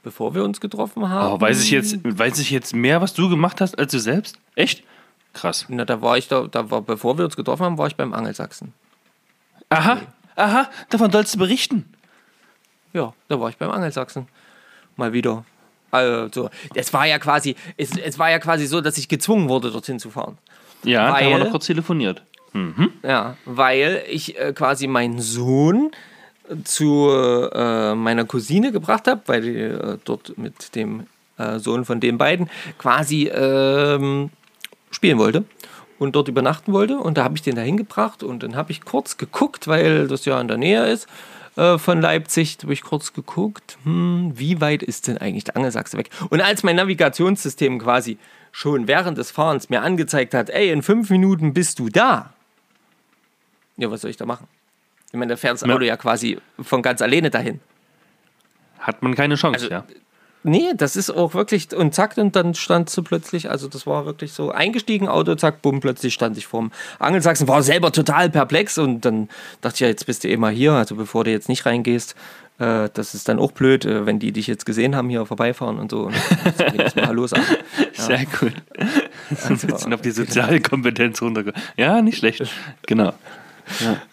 [0.02, 1.32] Bevor wir uns getroffen haben.
[1.34, 4.38] Oh, weiß ich jetzt, weiß ich jetzt mehr, was du gemacht hast, als du selbst?
[4.54, 4.82] Echt?
[5.32, 5.66] Krass.
[5.68, 8.12] Na, da war ich da, da war, bevor wir uns getroffen haben, war ich beim
[8.12, 8.74] Angelsachsen.
[9.70, 10.06] Aha, okay.
[10.36, 11.92] aha, davon sollst du berichten.
[12.92, 14.28] Ja, da war ich beim Angelsachsen.
[14.96, 15.44] Mal wieder.
[15.90, 19.70] Also, es war ja quasi, es, es war ja quasi so, dass ich gezwungen wurde,
[19.70, 20.38] dorthin zu fahren.
[20.84, 22.22] Ja, weil, da haben wir noch kurz telefoniert.
[22.52, 22.92] Mhm.
[23.02, 25.90] Ja, weil ich äh, quasi meinen Sohn
[26.64, 27.08] zu
[27.52, 31.06] äh, meiner Cousine gebracht habe, weil die äh, dort mit dem
[31.38, 34.30] äh, Sohn von den beiden quasi ähm,
[34.92, 35.44] spielen wollte
[35.98, 36.98] und dort übernachten wollte.
[36.98, 40.24] Und da habe ich den da hingebracht und dann habe ich kurz geguckt, weil das
[40.24, 41.08] ja in der Nähe ist
[41.56, 45.96] äh, von Leipzig, habe ich kurz geguckt, hm, wie weit ist denn eigentlich der Angelsachse
[45.96, 46.10] weg?
[46.30, 48.18] Und als mein Navigationssystem quasi
[48.52, 52.32] schon während des Fahrens mir angezeigt hat, ey, in fünf Minuten bist du da,
[53.76, 54.46] ja, was soll ich da machen?
[55.08, 55.88] Ich meine, da fährt das Auto ja.
[55.88, 57.60] ja quasi von ganz alleine dahin.
[58.78, 59.84] Hat man keine Chance, also, ja.
[60.44, 64.06] Nee, das ist auch wirklich, und zack, und dann stand sie plötzlich, also das war
[64.06, 68.76] wirklich so, eingestiegen, Auto, zack, bumm, plötzlich stand ich vorm Angelsachsen, war selber total perplex
[68.78, 69.28] und dann
[69.60, 72.16] dachte ich ja, jetzt bist du eh mal hier, also bevor du jetzt nicht reingehst,
[72.58, 75.78] äh, das ist dann auch blöd, äh, wenn die dich jetzt gesehen haben, hier vorbeifahren
[75.78, 76.04] und so.
[76.06, 77.44] Und mal Hallo sagen.
[77.94, 78.04] Ja.
[78.04, 78.54] Sehr gut.
[79.44, 81.68] Also, ein bisschen auf die soziale Kompetenz runtergekommen.
[81.76, 82.42] Ja, nicht schlecht.
[82.86, 83.12] Genau.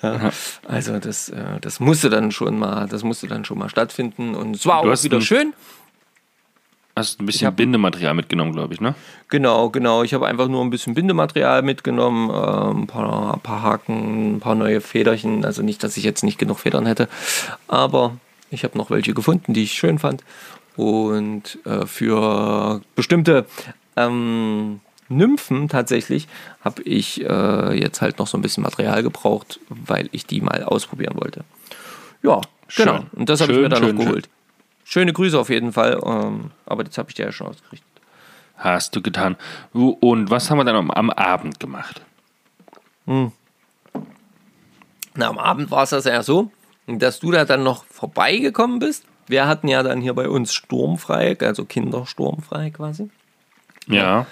[0.02, 0.32] Ja.
[0.68, 4.56] Also das, äh, das musste dann schon mal, das musste dann schon mal stattfinden und
[4.56, 5.54] es war du auch wieder schön.
[7.00, 8.94] Hast ein bisschen hab, Bindematerial mitgenommen, glaube ich, ne?
[9.30, 10.04] Genau, genau.
[10.04, 14.40] Ich habe einfach nur ein bisschen Bindematerial mitgenommen, äh, ein, paar, ein paar Haken, ein
[14.42, 15.46] paar neue Federchen.
[15.46, 17.08] Also nicht, dass ich jetzt nicht genug Federn hätte,
[17.70, 18.18] aber
[18.52, 20.26] ich habe noch welche gefunden, die ich schön fand.
[20.76, 23.46] Und äh, für bestimmte
[23.96, 26.28] ähm, Nymphen tatsächlich
[26.60, 30.66] habe ich äh, jetzt halt noch so ein bisschen Material gebraucht, weil ich die mal
[30.66, 31.46] ausprobieren wollte.
[32.24, 32.88] Ja, schön.
[32.88, 33.06] genau.
[33.14, 34.28] Und das habe ich mir dann schön, noch geholt.
[34.90, 35.04] Schön.
[35.04, 37.88] Schöne Grüße auf jeden Fall, ähm, aber das habe ich dir ja schon ausgerichtet.
[38.58, 39.38] Hast du getan.
[39.72, 42.02] Und was haben wir dann am, am Abend gemacht?
[43.06, 43.32] Hm.
[45.14, 46.52] Na, am Abend war es das ja so,
[46.88, 49.06] dass du da dann noch vorbeigekommen bist.
[49.28, 53.12] Wir hatten ja dann hier bei uns sturmfrei, also Kindersturmfrei quasi.
[53.86, 54.26] Ja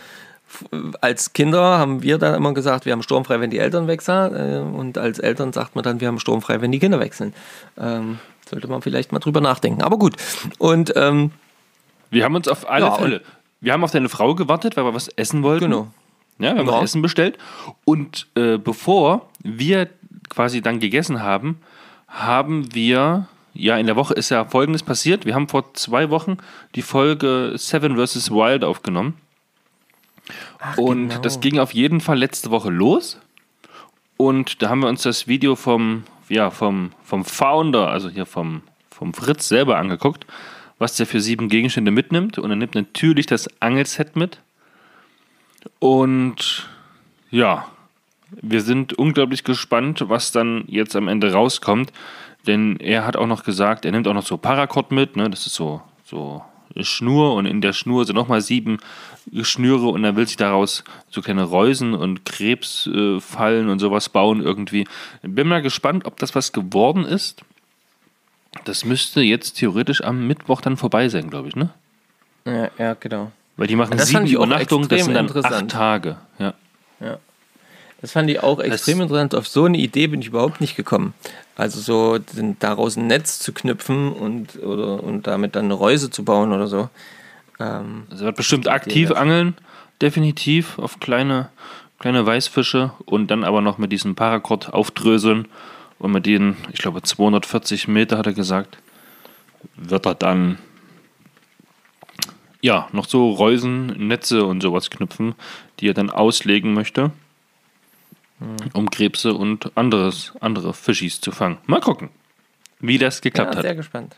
[1.02, 4.34] als Kinder haben wir dann immer gesagt, wir haben sturmfrei, wenn die Eltern wechseln.
[4.34, 7.34] Äh, und als Eltern sagt man dann, wir haben sturmfrei, wenn die Kinder wechseln.
[7.78, 9.82] Ähm, sollte man vielleicht mal drüber nachdenken.
[9.82, 10.16] Aber gut.
[10.58, 11.32] Und ähm,
[12.10, 13.22] wir haben uns auf alle ja, Fälle.
[13.60, 15.66] Wir haben auf deine Frau gewartet, weil wir was essen wollten.
[15.66, 15.88] Genau.
[16.40, 16.82] Ja, wir haben Ja.
[16.82, 17.38] Essen bestellt.
[17.86, 19.90] Und äh, bevor wir
[20.30, 21.60] quasi dann gegessen haben,
[22.08, 25.26] haben wir, ja, in der Woche ist ja Folgendes passiert.
[25.26, 26.38] Wir haben vor zwei Wochen
[26.76, 28.32] die Folge Seven vs.
[28.32, 29.16] Wild aufgenommen.
[30.76, 31.22] Und genau.
[31.22, 33.18] das ging auf jeden Fall letzte Woche los.
[34.18, 38.62] Und da haben wir uns das Video vom, ja, vom, vom Founder, also hier vom,
[38.90, 40.26] vom Fritz selber angeguckt,
[40.80, 42.38] was der für sieben Gegenstände mitnimmt.
[42.38, 44.40] Und er nimmt natürlich das Angelset mit.
[45.80, 46.70] Und
[47.32, 47.68] ja,
[48.30, 51.92] wir sind unglaublich gespannt, was dann jetzt am Ende rauskommt.
[52.46, 55.30] Denn er hat auch noch gesagt, er nimmt auch noch so Paracord mit, ne?
[55.30, 56.44] Das ist so, so
[56.84, 58.80] Schnur und in der Schnur sind nochmal sieben
[59.42, 64.42] Schnüre und er will sich daraus so kleine Reusen und Krebsfallen äh, und sowas bauen
[64.42, 64.88] irgendwie.
[65.22, 67.42] Bin mal gespannt, ob das was geworden ist.
[68.64, 71.70] Das müsste jetzt theoretisch am Mittwoch dann vorbei sein, glaube ich, ne?
[72.46, 73.32] Ja, ja, genau.
[73.58, 76.18] Weil die machen Das sieben Übernachtungen, das sind dann acht Tage.
[76.40, 76.54] Ja.
[78.02, 79.34] Das fand ich auch extrem interessant.
[79.34, 81.14] Auf so eine Idee bin ich überhaupt nicht gekommen.
[81.56, 86.10] Also so den, daraus ein Netz zu knüpfen und, oder, und damit dann eine Reuse
[86.12, 86.90] zu bauen oder so.
[87.60, 89.20] Ähm, Also wird bestimmt aktiv wär's.
[89.20, 89.56] angeln,
[90.00, 91.50] definitiv auf kleine,
[91.98, 95.48] kleine Weißfische und dann aber noch mit diesem Paracord aufdröseln
[95.98, 98.78] und mit denen, ich glaube 240 Meter hat er gesagt,
[99.76, 100.60] wird er dann
[102.62, 105.34] ja noch so Reusen, Netze und sowas knüpfen,
[105.80, 107.12] die er dann auslegen möchte,
[108.74, 111.58] um Krebse und anderes, andere Fischis zu fangen.
[111.66, 112.10] Mal gucken,
[112.80, 113.64] wie das geklappt ja, hat.
[113.64, 114.16] sehr gespannt.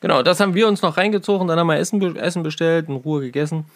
[0.00, 3.20] Genau, das haben wir uns noch reingezogen, dann haben wir Essen, Essen bestellt, in Ruhe
[3.20, 3.66] gegessen.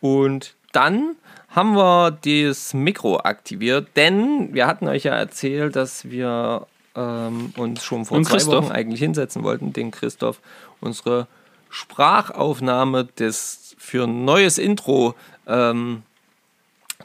[0.00, 1.16] Und dann
[1.48, 7.84] haben wir das Mikro aktiviert, denn wir hatten euch ja erzählt, dass wir ähm, uns
[7.84, 8.64] schon vor Und zwei Christoph.
[8.64, 10.40] Wochen eigentlich hinsetzen wollten, den Christoph
[10.80, 11.26] unsere
[11.70, 15.14] Sprachaufnahme des für ein neues Intro
[15.46, 16.02] ähm,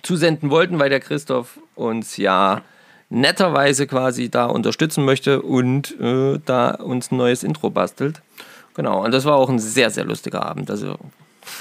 [0.02, 2.61] zusenden wollten, weil der Christoph uns ja
[3.09, 8.21] netterweise quasi da unterstützen möchte und äh, da uns ein neues Intro bastelt.
[8.75, 10.69] Genau, und das war auch ein sehr, sehr lustiger Abend.
[10.69, 10.97] Also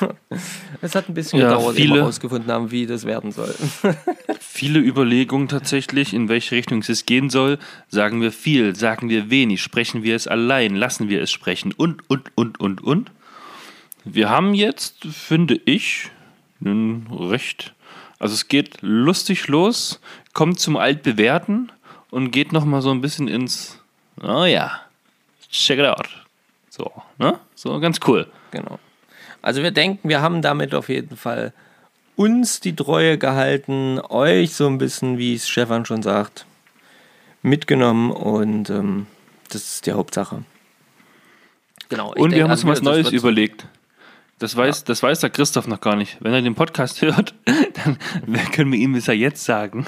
[0.83, 3.55] es hat ein bisschen Ja, gedauert, viele- wir herausgefunden haben, wie das werden soll.
[4.41, 7.59] Viele Überlegungen tatsächlich, in welche Richtung es gehen soll.
[7.89, 12.03] Sagen wir viel, sagen wir wenig, sprechen wir es allein, lassen wir es sprechen und,
[12.11, 13.11] und, und, und, und.
[14.05, 16.11] Wir haben jetzt, finde ich,
[16.61, 17.75] einen recht.
[18.19, 20.01] Also es geht lustig los,
[20.33, 21.71] kommt zum Altbewerten
[22.11, 23.81] und geht nochmal so ein bisschen ins.
[24.23, 24.81] Oh ja,
[25.51, 26.09] check it out.
[26.69, 27.39] So, ne?
[27.55, 28.27] So ganz cool.
[28.51, 28.79] Genau.
[29.43, 31.53] Also wir denken, wir haben damit auf jeden Fall
[32.17, 36.47] uns die Treue gehalten, euch so ein bisschen, wie es Stefan schon sagt,
[37.43, 39.07] mitgenommen und ähm,
[39.51, 40.43] das ist die Hauptsache.
[41.89, 42.13] Genau.
[42.15, 43.67] Und wir haben uns also was Neues überlegt.
[44.39, 46.17] Das weiß, das weiß der Christoph noch gar nicht.
[46.21, 47.99] Wenn er den Podcast hört, dann
[48.53, 49.87] können wir ihm ja jetzt sagen.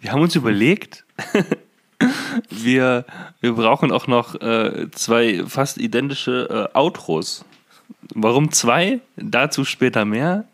[0.00, 1.04] Wir haben uns überlegt,
[2.50, 3.04] wir,
[3.40, 7.44] wir brauchen auch noch äh, zwei fast identische äh, Outros.
[8.14, 9.00] Warum zwei?
[9.16, 10.44] Dazu später mehr.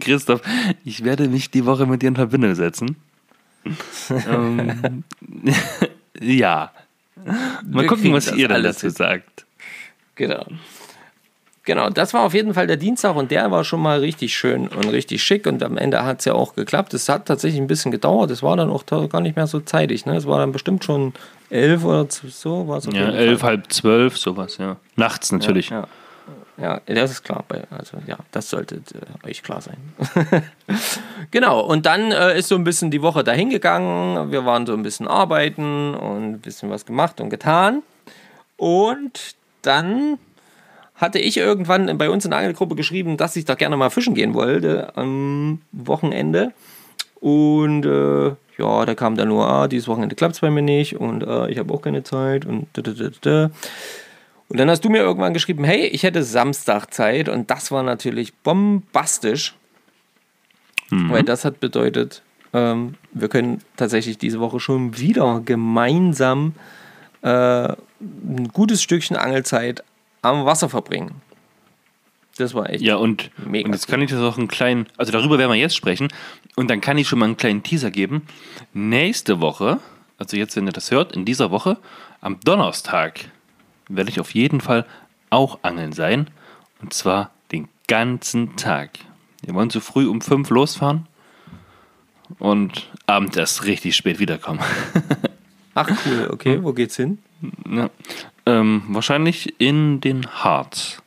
[0.00, 0.40] Christoph,
[0.84, 2.96] ich werde mich die Woche mit dir in Verbindung setzen.
[4.28, 5.04] ähm,
[6.20, 6.72] ja.
[7.24, 8.90] Mal Wir gucken, was ihr dann dazu hin.
[8.90, 9.46] sagt.
[10.16, 10.46] Genau.
[11.66, 14.68] Genau, das war auf jeden Fall der Dienstag und der war schon mal richtig schön
[14.68, 16.92] und richtig schick und am Ende hat es ja auch geklappt.
[16.92, 20.04] Es hat tatsächlich ein bisschen gedauert, es war dann auch gar nicht mehr so zeitig.
[20.04, 20.14] Ne?
[20.16, 21.14] Es war dann bestimmt schon
[21.48, 22.68] elf oder so.
[22.68, 23.50] War es auf Ja, elf, Fall.
[23.50, 24.76] halb zwölf, sowas, ja.
[24.96, 25.70] Nachts natürlich.
[25.70, 25.86] Ja,
[26.58, 26.82] ja.
[26.86, 27.44] ja, das ist klar.
[27.70, 29.76] Also ja, das sollte äh, euch klar sein.
[31.30, 34.30] genau, und dann äh, ist so ein bisschen die Woche dahin gegangen.
[34.30, 37.82] Wir waren so ein bisschen arbeiten und ein bisschen was gemacht und getan.
[38.58, 40.18] Und dann
[41.04, 44.14] hatte ich irgendwann bei uns in der Angelgruppe geschrieben, dass ich da gerne mal fischen
[44.14, 46.52] gehen wollte am Wochenende.
[47.20, 50.96] Und äh, ja, da kam dann nur, ah, dieses Wochenende klappt es bei mir nicht
[50.96, 53.50] und äh, ich habe auch keine Zeit und da, da, da, da.
[54.48, 57.82] Und dann hast du mir irgendwann geschrieben, hey, ich hätte Samstag Zeit und das war
[57.82, 59.54] natürlich bombastisch,
[60.90, 66.54] weil das hat bedeutet, ähm, wir können tatsächlich diese Woche schon wieder gemeinsam
[67.22, 69.82] äh, ein gutes Stückchen Angelzeit
[70.24, 71.20] am Wasser verbringen.
[72.36, 72.82] Das war echt.
[72.82, 75.58] Ja, und, Mega und jetzt kann ich das auch einen kleinen, also darüber werden wir
[75.58, 76.08] jetzt sprechen,
[76.56, 78.22] und dann kann ich schon mal einen kleinen Teaser geben.
[78.72, 79.78] Nächste Woche,
[80.18, 81.78] also jetzt, wenn ihr das hört, in dieser Woche,
[82.20, 83.30] am Donnerstag,
[83.88, 84.86] werde ich auf jeden Fall
[85.30, 86.28] auch angeln sein.
[86.80, 88.90] Und zwar den ganzen Tag.
[89.42, 91.06] Wir wollen so früh um fünf losfahren
[92.38, 94.60] und abends erst richtig spät wiederkommen.
[95.74, 97.18] Ach cool, okay, wo geht's hin?
[97.68, 97.90] ja.
[98.46, 101.02] Ähm, wahrscheinlich in den Harz.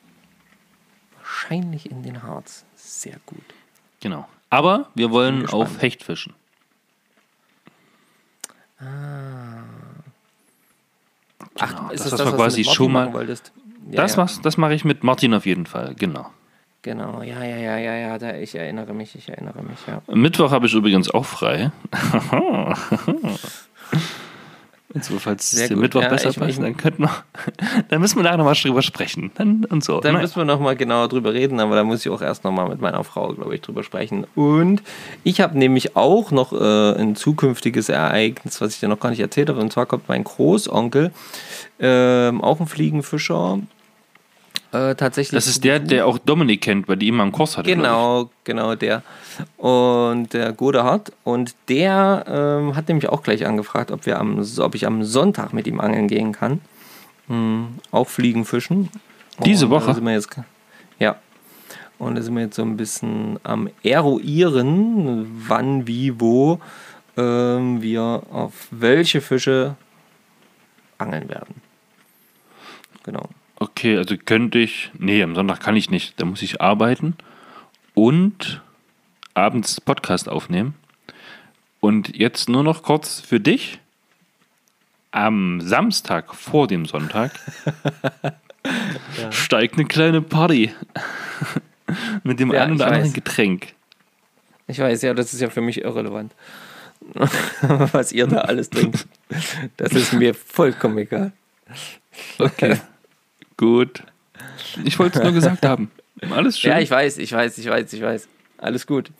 [1.17, 2.65] Wahrscheinlich in den Harz.
[2.75, 3.43] Sehr gut.
[3.99, 4.27] Genau.
[4.49, 6.33] Aber wir wollen auf Hecht fischen.
[11.59, 13.27] Ach, Genau, ist das, das, was das, wir was quasi du mit schon mal-?
[13.89, 14.27] Ja, Das, ja.
[14.43, 16.29] das mache ich mit Martin auf jeden Fall, genau.
[16.83, 20.01] Genau, ja, ja, ja, ja, ja, da, ich erinnere mich, ich erinnere mich, ja.
[20.13, 21.71] Mittwoch habe ich übrigens auch frei.
[24.93, 25.79] Und so, falls Sehr es gut.
[25.79, 27.11] Mittwoch Ja, besser ich- passt, dann könnten wir,
[27.89, 29.31] dann müssen wir da nochmal drüber sprechen.
[29.35, 29.99] Dann, und so.
[29.99, 30.23] Dann Naja.
[30.23, 33.03] müssen wir nochmal genauer drüber reden, aber da muss ich auch erst nochmal mit meiner
[33.03, 34.25] Frau, glaube ich, drüber sprechen.
[34.33, 34.81] Und
[35.25, 39.19] ich habe nämlich auch noch äh, ein zukünftiges Ereignis, was ich dir noch gar nicht
[39.19, 39.59] erzählt habe.
[39.59, 41.11] Und zwar kommt mein Großonkel,
[41.79, 43.59] ähm, auch ein Fliegenfischer,
[44.77, 45.37] äh, tatsächlich.
[45.37, 47.69] das ist der, der auch Dominik kennt, weil die immer einen Kurs hatte.
[47.69, 49.03] Genau, genau der.
[49.57, 51.11] Und der Godehard.
[51.23, 55.53] Und der ähm, hat nämlich auch gleich angefragt, ob, wir am, ob ich am Sonntag
[55.53, 56.61] mit ihm angeln gehen kann.
[57.27, 58.89] Hm, auch Fliegen fischen.
[59.45, 59.93] Diese Woche?
[59.93, 60.29] Sind wir jetzt,
[60.99, 61.15] ja.
[61.99, 66.59] Und da sind wir jetzt so ein bisschen am Eruieren, wann, wie, wo
[67.17, 69.75] ähm, wir auf welche Fische
[70.97, 71.55] angeln werden.
[73.03, 73.29] Genau.
[73.59, 74.91] Okay, also könnte ich.
[74.97, 76.19] Nee, am Sonntag kann ich nicht.
[76.19, 77.15] Da muss ich arbeiten
[77.95, 78.61] und
[79.33, 80.75] abends Podcast aufnehmen.
[81.79, 83.79] Und jetzt nur noch kurz für dich.
[85.11, 87.31] Am Samstag vor dem Sonntag
[89.31, 90.71] steigt eine kleine Party
[92.23, 93.13] mit dem Ja, einen oder anderen weiß.
[93.13, 93.73] Getränk.
[94.67, 96.35] Ich weiß, ja, das ist ja für mich irrelevant.
[97.61, 99.07] Was ihr da alles trinkt.
[99.77, 101.31] Das ist mir vollkommen egal.
[102.37, 102.77] Okay.
[103.57, 104.03] Gut.
[104.85, 105.91] Ich wollte es nur gesagt haben.
[106.31, 106.71] Alles schön.
[106.71, 108.27] Ja, ich weiß, ich weiß, ich weiß, ich weiß.
[108.59, 109.11] Alles gut.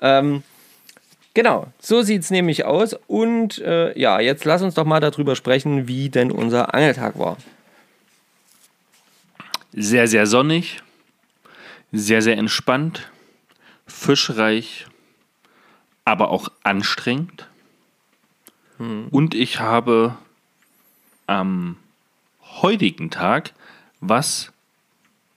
[0.00, 0.42] Ähm,
[1.34, 2.96] genau, so sieht es nämlich aus.
[3.06, 7.36] Und äh, ja, jetzt lass uns doch mal darüber sprechen, wie denn unser Angeltag war.
[9.72, 10.82] sehr, sehr sonnig,
[11.92, 13.08] sehr, sehr entspannt,
[13.86, 14.86] fischreich,
[16.04, 17.46] aber auch anstrengend.
[18.78, 20.16] Und ich habe
[21.26, 21.76] am
[22.62, 23.52] heutigen Tag
[24.00, 24.52] was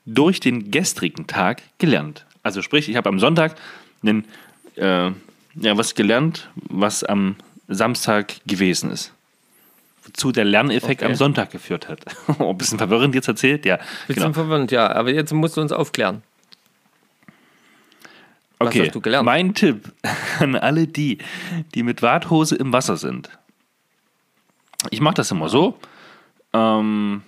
[0.06, 2.26] durch den gestrigen Tag gelernt.
[2.44, 3.56] Also sprich, ich habe am Sonntag
[4.02, 4.26] einen,
[4.76, 5.12] äh,
[5.56, 7.36] ja, was gelernt, was am
[7.68, 9.14] Samstag gewesen ist.
[10.06, 11.10] Wozu der Lerneffekt Okay.
[11.12, 12.04] am Sonntag geführt hat.
[12.40, 13.78] oh, ein bisschen verwirrend jetzt erzählt, ja.
[14.08, 14.34] Bisschen Genau.
[14.34, 16.22] verwirrend, ja, aber jetzt musst du uns aufklären.
[18.60, 19.26] Was Okay, hast du gelernt?
[19.26, 19.92] mein Tipp
[20.40, 21.20] an alle die,
[21.74, 23.30] die mit Warthose im Wasser sind.
[24.90, 25.78] Ich mache das immer so.
[26.52, 27.22] Ähm,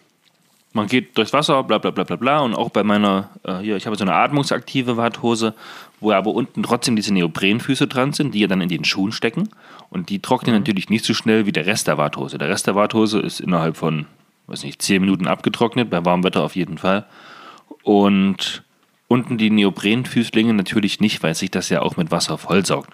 [0.75, 2.39] man geht durchs Wasser, bla bla bla bla bla.
[2.41, 5.53] Und auch bei meiner, äh, hier, ich habe so eine atmungsaktive Warthose,
[5.99, 9.49] wo aber unten trotzdem diese Neoprenfüße dran sind, die ja dann in den Schuhen stecken.
[9.89, 10.61] Und die trocknen Mhm.
[10.61, 12.37] natürlich nicht so schnell wie der Rest der Warthose.
[12.37, 14.05] Der Rest der Warthose ist innerhalb von,
[14.47, 17.05] weiß nicht, 10 Minuten abgetrocknet, bei warmem Wetter auf jeden Fall.
[17.83, 18.63] Und
[19.07, 22.89] unten die Neoprenfüßlinge natürlich nicht, weil sich das ja auch mit Wasser vollsaugt.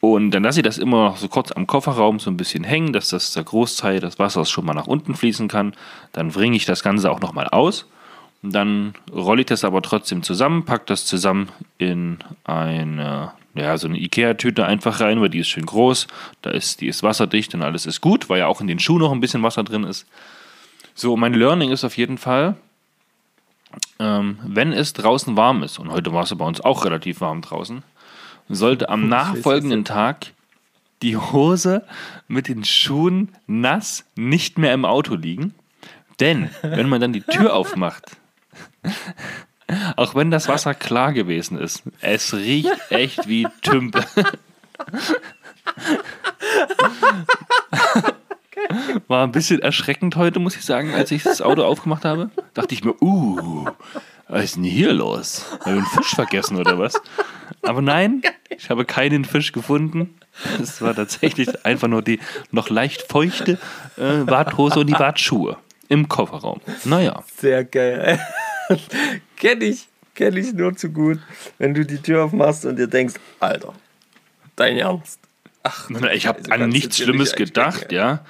[0.00, 2.92] Und dann lasse ich das immer noch so kurz am Kofferraum so ein bisschen hängen,
[2.92, 5.74] dass das der Großteil des Wassers schon mal nach unten fließen kann.
[6.12, 7.86] Dann bringe ich das Ganze auch nochmal aus.
[8.42, 11.48] Und dann rolle ich das aber trotzdem zusammen, packe das zusammen
[11.78, 16.08] in eine, ja, so eine Ikea-Tüte einfach rein, weil die ist schön groß.
[16.42, 19.00] Da ist, die ist wasserdicht und alles ist gut, weil ja auch in den Schuhen
[19.00, 20.06] noch ein bisschen Wasser drin ist.
[20.94, 22.56] So, mein Learning ist auf jeden Fall,
[23.98, 27.40] ähm, wenn es draußen warm ist, und heute war es bei uns auch relativ warm
[27.40, 27.82] draußen,
[28.48, 30.32] sollte am nachfolgenden Tag
[31.02, 31.84] die Hose
[32.28, 35.54] mit den Schuhen nass nicht mehr im Auto liegen.
[36.20, 38.16] Denn wenn man dann die Tür aufmacht,
[39.96, 44.04] auch wenn das Wasser klar gewesen ist, es riecht echt wie Tümpe.
[49.08, 52.30] War ein bisschen erschreckend heute, muss ich sagen, als ich das Auto aufgemacht habe.
[52.54, 53.66] Dachte ich mir, uh,
[54.28, 55.44] was ist denn hier los?
[55.60, 57.00] Haben wir einen Fisch vergessen oder was?
[57.62, 60.14] Aber nein, ich habe keinen Fisch gefunden.
[60.60, 62.18] Es war tatsächlich einfach nur die
[62.50, 63.58] noch leicht feuchte
[63.96, 65.56] äh, Warthose und die Wartschuhe
[65.88, 66.60] im Kofferraum.
[66.84, 68.18] Naja, Sehr geil.
[69.36, 71.20] kenn ich, kenn ich nur zu gut.
[71.58, 73.74] Wenn du die Tür aufmachst und dir denkst, Alter,
[74.56, 75.20] dein Ernst.
[75.62, 78.24] Ach, ich habe also an nichts Schlimmes nicht gedacht, ja.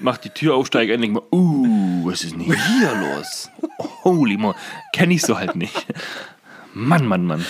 [0.00, 3.50] Mach die Tür auf, steige ein, denke mir, uh, was ist denn hier los?
[4.04, 4.54] Holy mo,
[4.92, 5.86] kenne ich so halt nicht.
[6.74, 7.44] Mann, Mann, Mann.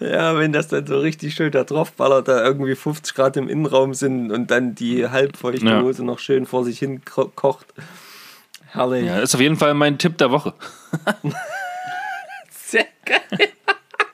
[0.00, 3.50] Ja, wenn das dann so richtig schön da drauf ballert, da irgendwie 50 Grad im
[3.50, 5.82] Innenraum sind und dann die halbfeuchte Ja.
[5.82, 7.66] Hose noch schön vor sich hin kocht.
[8.66, 9.04] Herrlich.
[9.04, 10.54] Ja, ist auf jeden Fall mein Tipp der Woche.
[12.50, 13.48] Sehr geil.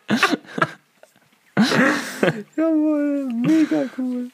[2.57, 4.31] Jawohl, mega cool.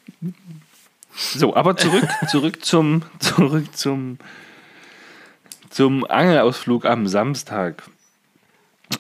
[1.14, 4.18] So, aber zurück, zurück zum, zurück zum,
[5.68, 7.82] zum Angelausflug am Samstag.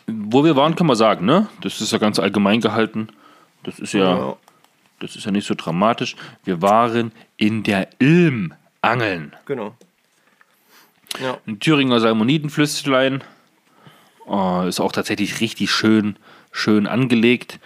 [0.06, 1.48] Wo wir waren, kann man sagen, ne?
[1.60, 3.08] Das ist ja ganz allgemein gehalten.
[3.62, 4.36] Das ist ja, ja,
[5.00, 6.16] das ist ja nicht so dramatisch.
[6.44, 9.34] Wir waren in der Ilm angeln.
[9.46, 9.74] Genau.
[11.20, 11.38] Ja.
[11.46, 13.22] Ein Thüringer Salmonitenflüsslein.
[14.26, 16.16] Oh, ist auch tatsächlich richtig schön,
[16.52, 17.58] schön angelegt.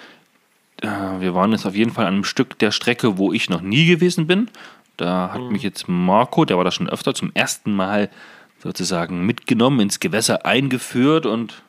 [0.83, 0.89] Äh,
[1.21, 3.87] wir waren jetzt auf jeden Fall an einem Stück der Strecke, wo ich noch nie
[3.87, 4.49] gewesen bin.
[4.97, 5.53] Da hat mhm.
[5.53, 8.11] mich jetzt Marco, der war da schon öfter, zum ersten Mal
[8.59, 11.63] sozusagen mitgenommen, ins Gewässer eingeführt und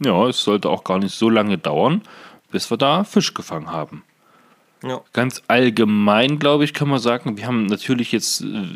[0.00, 2.02] ja, es sollte auch gar nicht so lange dauern,
[2.50, 4.04] bis wir da Fisch gefangen haben.
[4.82, 5.00] Ja.
[5.12, 8.66] Ganz allgemein, glaube ich, kann man sagen, wir haben natürlich jetzt äh,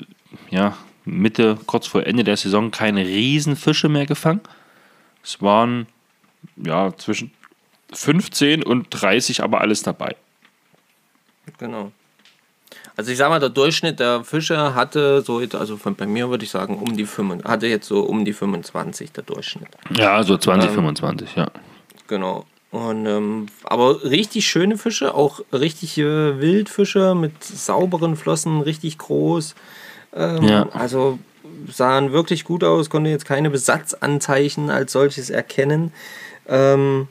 [0.51, 4.41] ja, Mitte, kurz vor Ende der Saison keine Riesenfische mehr gefangen.
[5.23, 5.87] Es waren
[6.57, 7.33] ja zwischen
[7.93, 10.17] 15 und 30, aber alles dabei.
[11.59, 11.93] Genau.
[12.97, 16.45] Also ich sag mal, der Durchschnitt der Fische hatte so, also von, bei mir würde
[16.45, 19.69] ich sagen, um die 5, hatte jetzt so um die 25 der Durchschnitt.
[19.97, 21.49] Ja, so 20, ähm, 25, ja.
[22.07, 22.45] Genau.
[22.71, 29.55] Und, ähm, aber richtig schöne Fische, auch richtige Wildfische mit sauberen Flossen, richtig groß.
[30.15, 30.69] Ähm, ja.
[30.73, 31.19] Also
[31.71, 35.93] sahen wirklich gut aus, konnte jetzt keine Besatzanzeichen als solches erkennen.
[36.49, 37.09] Ähm,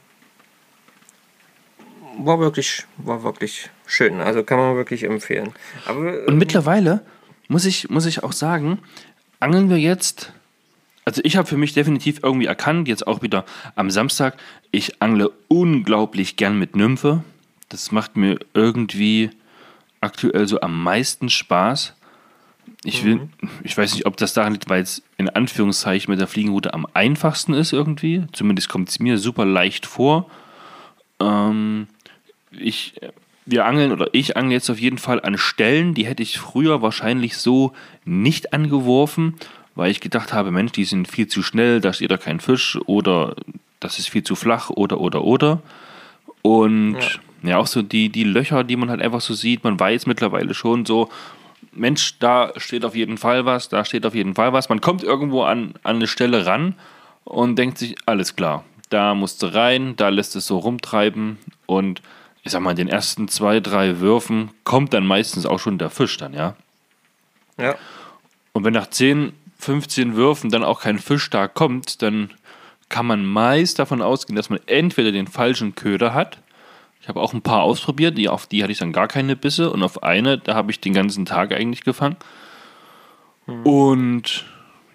[2.17, 4.21] war wirklich, war wirklich schön.
[4.21, 5.53] Also kann man wirklich empfehlen.
[5.85, 7.01] Aber, Und ähm, mittlerweile
[7.47, 8.79] muss ich, muss ich auch sagen,
[9.39, 10.31] angeln wir jetzt.
[11.03, 14.37] Also ich habe für mich definitiv irgendwie erkannt, jetzt auch wieder am Samstag,
[14.71, 17.23] ich angle unglaublich gern mit Nymphe.
[17.69, 19.31] Das macht mir irgendwie
[19.99, 21.95] aktuell so am meisten Spaß.
[22.83, 23.29] Ich, will, mhm.
[23.63, 26.87] ich weiß nicht, ob das daran liegt, weil es in Anführungszeichen mit der Fliegenroute am
[26.93, 28.25] einfachsten ist irgendwie.
[28.31, 30.29] Zumindest kommt es mir super leicht vor.
[31.19, 31.87] Ähm,
[32.51, 32.99] ich,
[33.45, 36.81] wir angeln oder ich angle jetzt auf jeden Fall an Stellen, die hätte ich früher
[36.81, 37.73] wahrscheinlich so
[38.05, 39.35] nicht angeworfen,
[39.75, 42.77] weil ich gedacht habe, Mensch, die sind viel zu schnell, da steht da kein Fisch
[42.85, 43.35] oder
[43.79, 45.61] das ist viel zu flach oder oder oder.
[46.41, 46.97] Und
[47.43, 50.05] ja, ja auch so die, die Löcher, die man halt einfach so sieht, man weiß
[50.05, 51.09] mittlerweile schon so,
[51.73, 54.69] Mensch, da steht auf jeden Fall was, da steht auf jeden Fall was.
[54.69, 56.75] Man kommt irgendwo an, an eine Stelle ran
[57.23, 62.01] und denkt sich, alles klar, da musst du rein, da lässt es so rumtreiben und
[62.43, 65.89] ich sag mal, in den ersten zwei, drei Würfen kommt dann meistens auch schon der
[65.89, 66.55] Fisch dann, ja?
[67.57, 67.75] Ja.
[68.53, 72.31] Und wenn nach 10, 15 Würfen dann auch kein Fisch da kommt, dann
[72.89, 76.39] kann man meist davon ausgehen, dass man entweder den falschen Köder hat
[77.01, 79.71] ich habe auch ein paar ausprobiert, die, auf die hatte ich dann gar keine Bisse
[79.71, 82.15] und auf eine, da habe ich den ganzen Tag eigentlich gefangen.
[83.47, 83.65] Mhm.
[83.65, 84.45] Und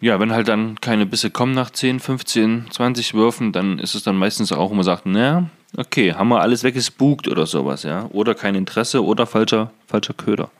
[0.01, 4.05] ja, wenn halt dann keine Bisse kommen nach 10, 15, 20 Würfen, dann ist es
[4.05, 8.09] dann meistens auch, wo man sagt, naja, okay, haben wir alles weggespukt oder sowas, ja.
[8.12, 10.51] Oder kein Interesse oder falscher, falscher Köder.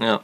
[0.00, 0.20] Ja.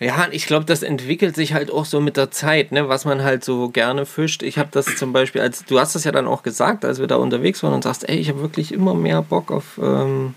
[0.00, 3.24] Ja, ich glaube, das entwickelt sich halt auch so mit der Zeit, ne, was man
[3.24, 4.44] halt so gerne fischt.
[4.44, 7.08] Ich habe das zum Beispiel, als du hast das ja dann auch gesagt, als wir
[7.08, 10.34] da unterwegs waren und sagst, ey, ich habe wirklich immer mehr Bock auf ähm,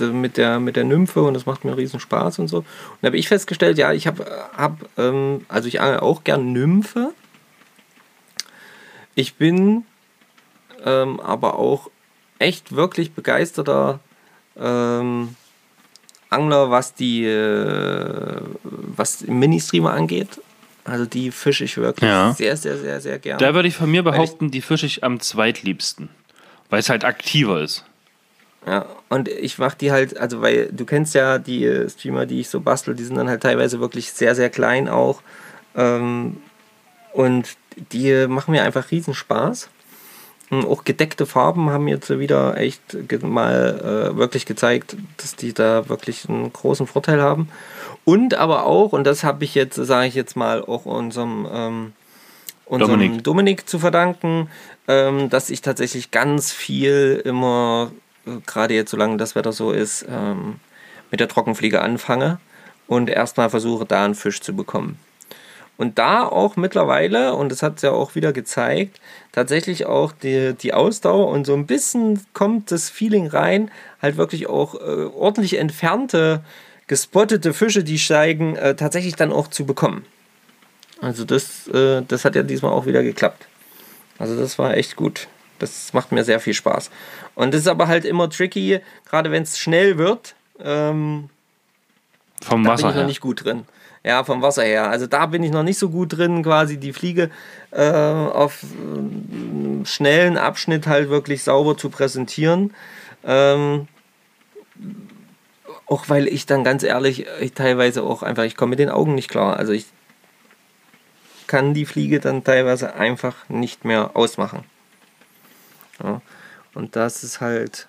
[0.00, 2.58] mit der mit der Nymphe und das macht mir riesen Spaß und so.
[2.58, 2.66] Und
[3.02, 4.26] da habe ich festgestellt, ja, ich habe
[4.56, 7.12] hab, ähm, also ich angel auch gern Nymphe.
[9.14, 9.84] Ich bin
[10.84, 11.90] ähm, aber auch
[12.38, 14.00] echt wirklich begeisterter
[14.58, 15.36] ähm,
[16.30, 20.40] Angler, was die äh, was Ministreamer angeht.
[20.84, 22.32] Also die fische ich wirklich ja.
[22.32, 23.38] sehr, sehr, sehr, sehr gerne.
[23.38, 26.08] Da würde ich von mir behaupten, die fische ich am zweitliebsten.
[26.70, 27.84] Weil es halt aktiver ist.
[28.66, 32.48] Ja, und ich mache die halt, also weil du kennst ja die Streamer, die ich
[32.48, 35.22] so bastel, die sind dann halt teilweise wirklich sehr, sehr klein auch.
[35.74, 36.36] Ähm,
[37.12, 37.56] und
[37.92, 39.68] die machen mir einfach riesen Spaß.
[40.50, 42.82] Hm, auch gedeckte Farben haben jetzt wieder echt
[43.22, 47.48] mal äh, wirklich gezeigt, dass die da wirklich einen großen Vorteil haben.
[48.04, 51.92] Und aber auch, und das habe ich jetzt, sage ich jetzt mal, auch unserem, ähm,
[52.66, 53.24] unserem Dominik.
[53.24, 53.68] Dominik.
[53.68, 54.48] zu verdanken,
[54.88, 57.92] ähm, dass ich tatsächlich ganz viel immer,
[58.26, 60.56] äh, gerade jetzt solange das Wetter so ist, ähm,
[61.12, 62.40] mit der Trockenfliege anfange
[62.88, 64.98] und erstmal versuche, da einen Fisch zu bekommen.
[65.80, 69.00] Und da auch mittlerweile, und das hat es ja auch wieder gezeigt,
[69.32, 73.70] tatsächlich auch die, die Ausdauer und so ein bisschen kommt das Feeling rein,
[74.02, 76.44] halt wirklich auch äh, ordentlich entfernte,
[76.86, 80.04] gespottete Fische, die steigen, äh, tatsächlich dann auch zu bekommen.
[81.00, 83.48] Also das, äh, das hat ja diesmal auch wieder geklappt.
[84.18, 85.28] Also das war echt gut.
[85.60, 86.90] Das macht mir sehr viel Spaß.
[87.34, 90.34] Und das ist aber halt immer tricky, gerade wenn es schnell wird.
[90.62, 91.30] Ähm,
[92.42, 93.64] Vom Wasser da bin ich noch nicht gut drin.
[94.02, 94.88] Ja, vom Wasser her.
[94.88, 97.30] Also da bin ich noch nicht so gut drin, quasi die Fliege
[97.70, 102.72] äh, auf äh, schnellen Abschnitt halt wirklich sauber zu präsentieren.
[103.24, 103.88] Ähm,
[105.86, 109.14] auch weil ich dann ganz ehrlich, ich teilweise auch einfach, ich komme mit den Augen
[109.14, 109.56] nicht klar.
[109.56, 109.86] Also ich
[111.46, 114.64] kann die Fliege dann teilweise einfach nicht mehr ausmachen.
[116.02, 116.22] Ja.
[116.74, 117.88] Und das ist halt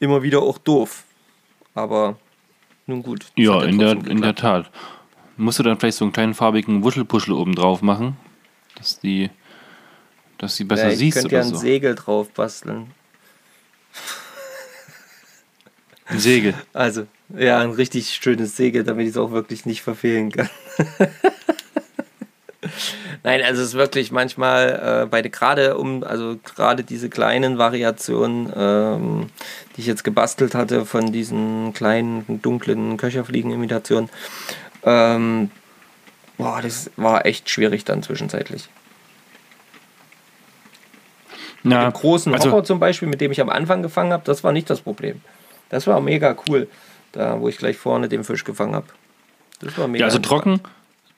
[0.00, 1.04] immer wieder auch doof.
[1.74, 2.16] Aber
[2.86, 3.26] nun gut.
[3.36, 4.34] Ja, in der, in der.
[4.34, 4.70] Tat.
[5.36, 8.16] Musst du dann vielleicht so einen kleinen farbigen Wuschelpuschel oben drauf machen,
[8.76, 9.30] dass die,
[10.38, 11.60] dass die besser Ja, ich siehst könnte ja oder ein so.
[11.60, 12.90] Segel drauf basteln.
[16.06, 16.54] Ein Segel.
[16.72, 17.06] Also,
[17.36, 20.50] ja, ein richtig schönes Segel, damit ich es auch wirklich nicht verfehlen kann.
[23.24, 27.56] Nein, also es ist wirklich manchmal äh, bei der- gerade um, also gerade diese kleinen
[27.56, 29.26] Variationen, ähm,
[29.76, 34.10] die ich jetzt gebastelt hatte von diesen kleinen dunklen Köcherfliegen-Imitationen,
[34.84, 35.50] ähm,
[36.38, 38.68] boah, das war echt schwierig dann zwischenzeitlich.
[41.62, 44.42] Na, Den großen also, Hocker zum Beispiel, mit dem ich am Anfang gefangen habe, das
[44.42, 45.20] war nicht das Problem.
[45.68, 46.68] Das war mega cool,
[47.12, 48.86] da wo ich gleich vorne den Fisch gefangen habe.
[49.60, 50.00] Das war mega.
[50.00, 50.60] ja, also trocken,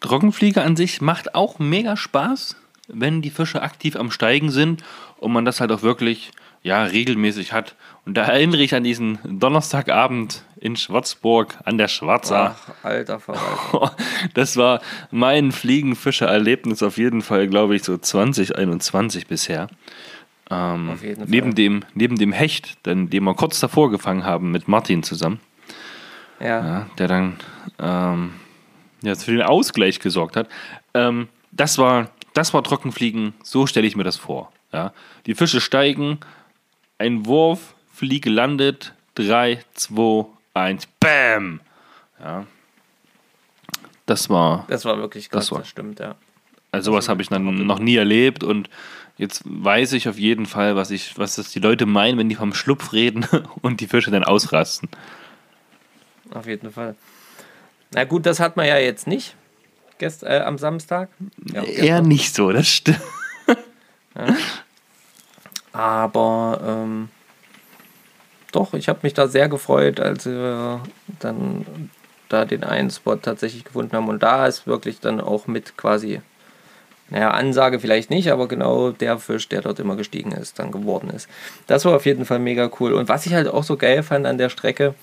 [0.01, 2.57] Trockenfliege an sich macht auch mega Spaß,
[2.89, 4.85] wenn die Fische aktiv am Steigen sind
[5.17, 6.31] und man das halt auch wirklich
[6.63, 7.75] ja, regelmäßig hat.
[8.07, 12.55] Und da erinnere ich an diesen Donnerstagabend in Schwarzburg an der Schwarza.
[12.59, 13.97] Ach, alter Verwalter.
[14.35, 14.81] Das war
[15.11, 19.69] mein Fliegenfischer-Erlebnis auf jeden Fall, glaube ich, so 2021 bisher.
[20.51, 21.27] Ähm, Auf jeden Fall.
[21.29, 25.41] Neben dem, neben dem Hecht, den, den wir kurz davor gefangen haben mit Martin zusammen,
[26.41, 26.47] Ja.
[26.67, 27.37] ja, der dann
[27.79, 28.35] ähm,
[29.03, 30.49] jetzt für den Ausgleich gesorgt hat.
[30.93, 34.53] Ähm, das, war, das war Trockenfliegen, so stelle ich mir das vor.
[34.73, 34.93] Ja.
[35.27, 36.19] Die Fische steigen,
[36.99, 41.61] ein Wurf, Fliege landet, 3, 2, 1, BAM!
[42.21, 42.47] Ja.
[44.07, 46.15] Das war, Das war wirklich krass, Das das, war- stimmt, ja.
[46.73, 48.69] also sowas habe ich dann noch nie erlebt und
[49.17, 52.35] jetzt weiß ich auf jeden Fall, was ich, was das die Leute meinen, wenn die
[52.35, 53.25] vom Schlupf reden
[53.63, 54.89] und die Fische dann ausrasten.
[56.33, 56.97] Auf jeden Fall.
[57.93, 59.37] Na gut, das hat man ja jetzt nicht.
[59.99, 61.09] Gest äh, am Samstag.
[61.53, 62.09] Ja, Eher gestern.
[62.09, 63.01] nicht so, das stimmt.
[65.73, 67.09] Aber ähm,
[68.55, 70.81] doch, ich habe mich da sehr gefreut, als wir
[71.21, 71.91] dann
[72.29, 74.09] da den einen Spot tatsächlich gefunden haben.
[74.09, 76.21] Und da ist wirklich dann auch mit quasi,
[77.11, 81.11] naja, Ansage vielleicht nicht, aber genau der Fisch, der dort immer gestiegen ist, dann geworden
[81.11, 81.29] ist.
[81.67, 82.93] Das war auf jeden Fall mega cool.
[82.93, 84.95] Und was ich halt auch so geil fand an der Strecke,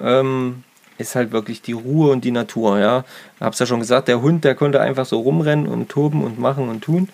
[0.00, 0.64] ähm,
[0.98, 3.04] ist halt wirklich die Ruhe und die Natur, ja.
[3.40, 6.68] Hab's ja schon gesagt, der Hund, der konnte einfach so rumrennen und toben und machen
[6.68, 7.08] und tun.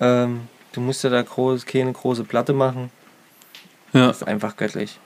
[0.00, 2.90] Ähm, du musst ja da groß, keine große Platte machen.
[3.92, 4.98] Ja, Das ist einfach göttlich.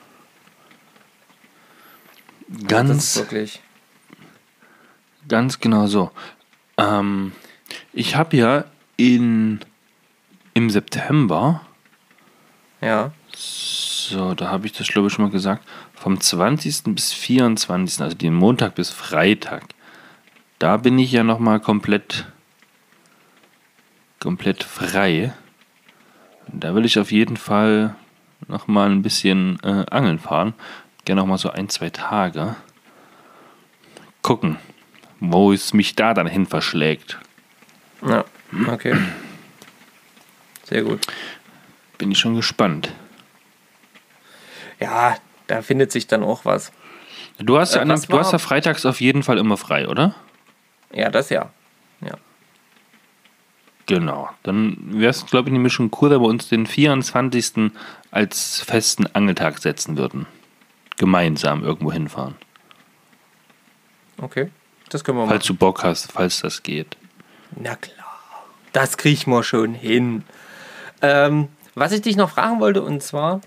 [2.67, 3.61] Ganz, wirklich.
[5.27, 6.11] ganz genau so.
[6.77, 7.33] Ähm,
[7.93, 9.59] ich habe ja in,
[10.53, 11.61] im September,
[12.81, 13.11] Ja.
[13.35, 16.95] so, da habe ich das glaube ich schon mal gesagt, vom 20.
[16.95, 19.63] bis 24., also den Montag bis Freitag,
[20.59, 22.25] da bin ich ja nochmal komplett,
[24.19, 25.33] komplett frei.
[26.47, 27.95] Da will ich auf jeden Fall
[28.47, 30.53] nochmal ein bisschen äh, angeln fahren.
[31.07, 32.57] Gerne nochmal so ein, zwei Tage.
[34.23, 34.57] Gucken,
[35.21, 37.17] wo es mich da dann hin verschlägt.
[38.05, 38.25] Ja.
[38.67, 38.93] Okay.
[40.65, 41.07] Sehr gut.
[41.97, 42.91] Bin ich schon gespannt.
[44.81, 45.15] Ja,
[45.47, 46.73] da findet sich dann auch was.
[47.37, 50.13] Du hast, ja Äh, an du hast ja freitags auf jeden Fall immer frei, oder?
[50.91, 51.53] Ja, das ja.
[52.01, 52.17] Ja.
[53.85, 54.29] Genau.
[54.43, 57.71] Dann wäre es, glaube ich, nämlich schon cool, wenn wir uns den 24.
[58.11, 60.27] als festen Angeltag setzen würden.
[60.97, 62.35] Gemeinsam irgendwo hinfahren.
[64.21, 64.49] Okay.
[64.89, 65.35] Das können wir machen.
[65.35, 66.97] Falls du Bock hast, falls das geht.
[67.55, 67.95] Na klar.
[68.73, 70.23] Das kriegen wir schon hin.
[71.01, 73.41] Ähm, was ich dich noch fragen wollte, und zwar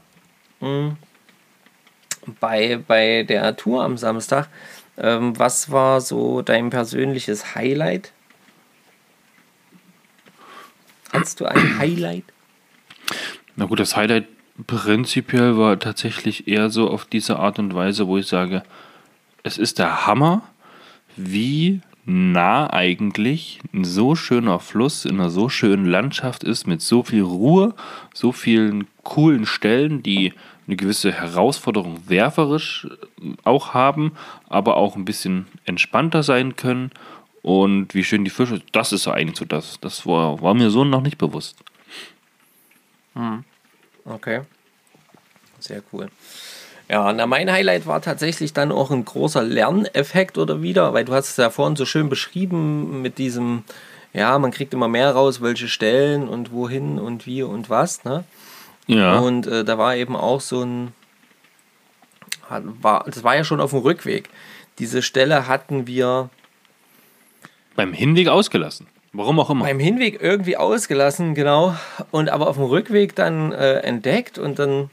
[0.60, 0.96] mh,
[2.38, 4.48] bei, bei der Tour am Samstag,
[4.96, 8.12] ähm, was war so dein persönliches Highlight?
[11.12, 12.24] Hattest du ein Highlight?
[13.56, 14.28] Na gut, das Highlight
[14.66, 18.62] prinzipiell war tatsächlich eher so auf diese Art und Weise, wo ich sage,
[19.42, 20.42] es ist der Hammer,
[21.16, 27.02] wie nah eigentlich ein so schöner Fluss in einer so schönen Landschaft ist, mit so
[27.02, 27.74] viel Ruhe,
[28.14, 30.32] so vielen coolen Stellen, die
[30.66, 32.86] eine gewisse Herausforderung werferisch
[33.20, 34.12] äh, auch haben,
[34.48, 36.90] aber auch ein bisschen entspannter sein können.
[37.42, 39.80] Und wie schön die Fische, das ist eigentlich so das.
[39.80, 41.56] Das war, war mir so noch nicht bewusst.
[44.10, 44.42] Okay.
[45.58, 46.08] Sehr cool.
[46.88, 51.14] Ja, na, mein Highlight war tatsächlich dann auch ein großer Lerneffekt oder wieder, weil du
[51.14, 53.62] hast es ja vorhin so schön beschrieben mit diesem,
[54.12, 58.24] ja, man kriegt immer mehr raus, welche Stellen und wohin und wie und was, ne?
[58.88, 59.20] Ja.
[59.20, 60.92] Und äh, da war eben auch so ein,
[62.48, 64.28] war, das war ja schon auf dem Rückweg.
[64.80, 66.30] Diese Stelle hatten wir,
[67.76, 68.88] Beim Hinweg ausgelassen.
[69.12, 69.64] Warum auch immer.
[69.64, 71.74] beim Hinweg irgendwie ausgelassen, genau.
[72.10, 74.90] Und aber auf dem Rückweg dann äh, entdeckt und dann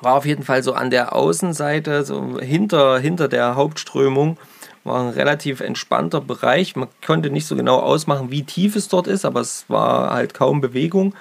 [0.00, 4.38] war auf jeden Fall so an der Außenseite, so hinter, hinter der Hauptströmung,
[4.82, 6.76] war ein relativ entspannter Bereich.
[6.76, 10.34] Man konnte nicht so genau ausmachen, wie tief es dort ist, aber es war halt
[10.34, 11.14] kaum Bewegung.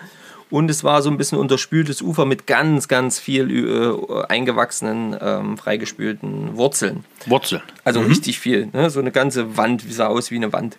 [0.50, 5.58] Und es war so ein bisschen unterspültes Ufer mit ganz, ganz viel äh, eingewachsenen, ähm,
[5.58, 7.06] freigespülten Wurzeln.
[7.26, 7.64] Wurzeln.
[7.84, 8.70] Also richtig viel.
[8.72, 8.92] Ne?
[8.92, 10.78] So eine ganze Wand, wie sah aus wie eine Wand.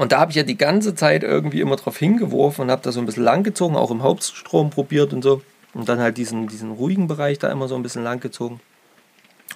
[0.00, 2.90] Und da habe ich ja die ganze Zeit irgendwie immer drauf hingeworfen und habe da
[2.90, 5.42] so ein bisschen lang gezogen, auch im Hauptstrom probiert und so.
[5.74, 8.60] Und dann halt diesen, diesen ruhigen Bereich da immer so ein bisschen lang gezogen.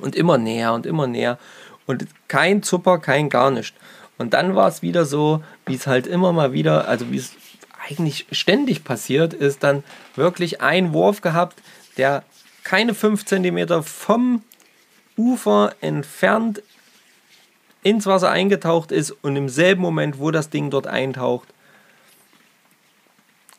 [0.00, 1.38] Und immer näher und immer näher.
[1.86, 3.72] Und kein Zupper, kein gar nichts.
[4.18, 7.32] Und dann war es wieder so, wie es halt immer mal wieder, also wie es
[7.88, 9.82] eigentlich ständig passiert, ist dann
[10.14, 11.62] wirklich ein Wurf gehabt,
[11.96, 12.22] der
[12.64, 14.42] keine 5 cm vom
[15.16, 16.62] Ufer entfernt
[17.84, 21.46] ins Wasser eingetaucht ist und im selben Moment, wo das Ding dort eintaucht,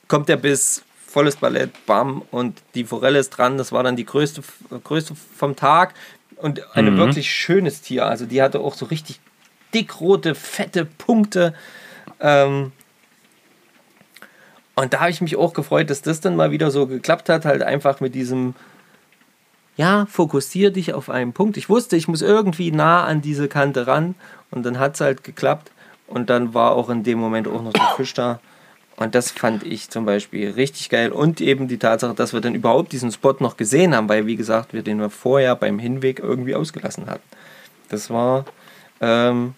[0.08, 3.58] kommt der Biss, volles Ballett, bam, und die Forelle ist dran.
[3.58, 4.42] Das war dann die größte,
[4.84, 5.94] größte vom Tag
[6.36, 6.98] und ein Mhm.
[6.98, 8.06] wirklich schönes Tier.
[8.06, 9.20] Also die hatte auch so richtig
[9.74, 11.54] dickrote, fette Punkte.
[12.20, 12.72] Ähm,
[14.76, 17.46] und da habe ich mich auch gefreut, dass das dann mal wieder so geklappt hat,
[17.46, 18.56] halt einfach mit diesem,
[19.78, 21.58] ja, fokussier dich auf einen Punkt.
[21.58, 24.16] Ich wusste, ich muss irgendwie nah an diese Kante ran
[24.52, 25.72] und dann hat es halt geklappt
[26.08, 28.40] und dann war auch in dem Moment auch noch der Fisch da.
[28.98, 31.12] Und das fand ich zum Beispiel richtig geil.
[31.12, 34.38] Und eben die Tatsache, dass wir dann überhaupt diesen Spot noch gesehen haben, weil, wie
[34.38, 37.24] gesagt, wir den wir vorher beim Hinweg irgendwie ausgelassen hatten.
[37.90, 38.46] Das war,
[39.02, 39.54] ähm,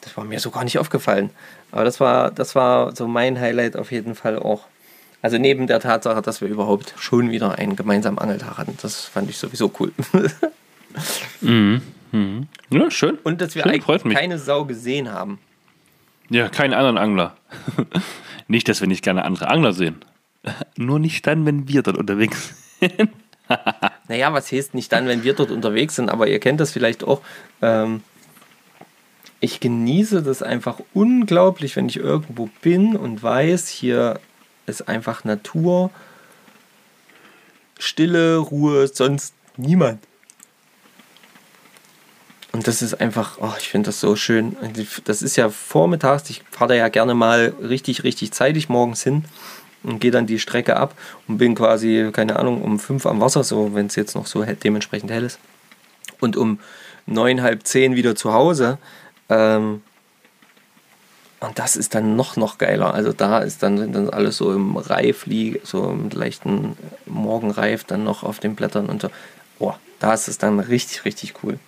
[0.00, 1.30] das war mir so gar nicht aufgefallen.
[1.72, 4.66] Aber das war, das war so mein Highlight auf jeden Fall auch.
[5.22, 8.76] Also neben der Tatsache, dass wir überhaupt schon wieder einen gemeinsamen Angeltag hatten.
[8.82, 9.92] Das fand ich sowieso cool.
[11.40, 11.80] Mhm.
[12.12, 12.48] Mhm.
[12.68, 13.16] Ja, schön.
[13.24, 15.38] Und dass wir Schön, eigentlich keine Sau gesehen haben.
[16.28, 17.34] Ja, keinen anderen Angler.
[18.46, 20.04] nicht, dass wir nicht gerne andere Angler sehen.
[20.76, 23.10] Nur nicht dann, wenn wir dort unterwegs sind.
[24.08, 27.04] Naja, was heißt nicht dann, wenn wir dort unterwegs sind, aber ihr kennt das vielleicht
[27.04, 27.22] auch.
[27.62, 28.02] Ähm,
[29.40, 34.20] ich genieße das einfach unglaublich, wenn ich irgendwo bin und weiß, hier
[34.66, 35.90] ist einfach Natur,
[37.78, 39.98] Stille, Ruhe, sonst niemand.
[42.52, 44.56] Und das ist einfach, oh, ich finde das so schön.
[45.04, 49.24] Das ist ja vormittags, ich fahre da ja gerne mal richtig, richtig zeitig morgens hin
[49.82, 50.94] und gehe dann die Strecke ab
[51.26, 54.44] und bin quasi, keine Ahnung, um fünf am Wasser, so wenn es jetzt noch so
[54.44, 55.38] he- dementsprechend hell ist.
[56.20, 56.60] Und um
[57.06, 58.78] neun, halb zehn wieder zu Hause.
[59.28, 59.82] Ähm,
[61.42, 62.94] und das ist dann noch, noch geiler.
[62.94, 66.76] Also da ist dann, sind dann alles so im Reif, lieg- so im leichten
[67.06, 69.10] Morgenreif dann noch auf den Blättern und so.
[69.58, 71.58] Oh, da ist es dann richtig, richtig cool.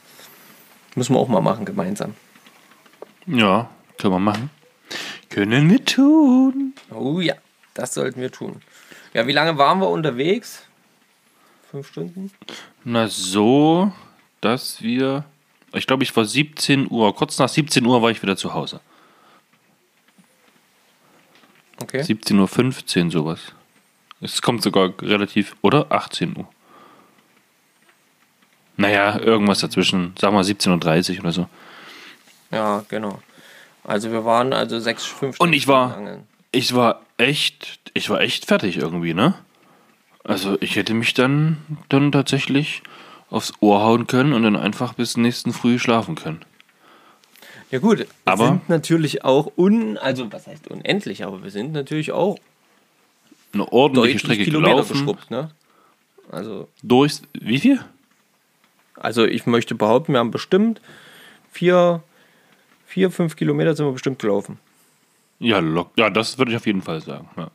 [0.95, 2.15] Müssen wir auch mal machen gemeinsam.
[3.27, 3.69] Ja,
[3.99, 4.51] können wir machen.
[5.31, 6.75] Können wir tun.
[6.93, 7.35] Oh ja,
[7.75, 8.61] das sollten wir tun.
[9.13, 10.63] Ja, wie lange waren wir unterwegs?
[11.71, 12.31] Fünf Stunden?
[12.85, 13.93] Na so,
[14.41, 15.25] dass wir.
[15.73, 17.13] Ich glaube, ich war 17 Uhr.
[17.17, 18.81] Kurz nach 17 Uhr war ich wieder zu Hause.
[21.85, 22.01] Okay.
[22.03, 23.41] 17.15 Uhr sowas.
[24.21, 25.55] Es kommt sogar relativ.
[25.63, 25.87] Oder?
[25.91, 26.49] 18 Uhr.
[28.77, 30.15] Naja, irgendwas dazwischen.
[30.19, 31.49] Sag mal 17.30 Uhr oder so.
[32.51, 33.21] Ja, genau.
[33.85, 36.27] Also wir waren also sechs, fünf Und ich war- Stunden angeln.
[36.53, 37.81] Ich war echt.
[37.95, 39.35] Ich war echt fertig irgendwie, ne?
[40.25, 41.59] Also ich hätte mich dann,
[41.89, 42.83] dann tatsächlich
[43.31, 46.43] aufs Ohr hauen können und dann einfach bis nächsten Früh schlafen können.
[47.71, 51.73] Ja gut, wir Aber- sind natürlich auch un, also was heißt unendlich, aber wir sind
[51.73, 52.39] natürlich auch
[53.53, 54.93] Eine ordentliche Strecke Kilometer gelaufen.
[54.93, 55.51] geschrubbt, ne?
[56.31, 57.21] Also, Durch.
[57.33, 57.81] Wie viel?
[58.97, 60.81] also ich möchte behaupten, wir haben bestimmt
[61.51, 62.03] vier,
[62.87, 64.59] vier, fünf Kilometer sind wir bestimmt gelaufen.
[65.41, 65.91] Ja, lock.
[65.97, 67.29] Ja, das würde ich auf jeden Fall sagen.
[67.37, 67.51] Ja.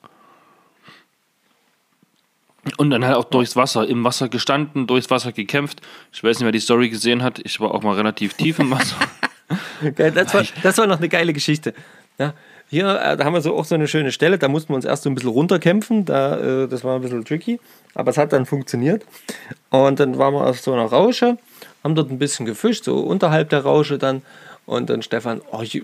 [2.77, 5.81] Und dann halt auch durchs Wasser, im Wasser gestanden, durchs Wasser gekämpft.
[6.11, 7.39] Ich weiß nicht, wer die Story gesehen hat.
[7.39, 8.97] Ich war auch mal relativ tief im Wasser.
[9.95, 11.73] Das war, das war noch eine geile Geschichte.
[12.17, 12.33] Ja,
[12.69, 14.85] hier äh, da haben wir so auch so eine schöne Stelle, da mussten wir uns
[14.85, 17.59] erst so ein bisschen runterkämpfen, da, äh, das war ein bisschen tricky,
[17.95, 19.05] aber es hat dann funktioniert.
[19.69, 21.37] Und dann waren wir auf so einer Rausche,
[21.83, 24.21] haben dort ein bisschen gefischt, so unterhalb der Rausche dann.
[24.65, 25.83] Und dann Stefan, oh, ich,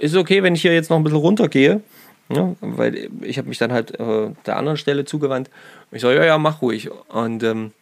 [0.00, 1.80] ist okay, wenn ich hier jetzt noch ein bisschen runtergehe.
[2.28, 5.48] Ja, weil ich habe mich dann halt äh, der anderen Stelle zugewandt.
[5.92, 6.90] Ich so, ja, ja, mach ruhig.
[7.08, 7.72] Und ähm,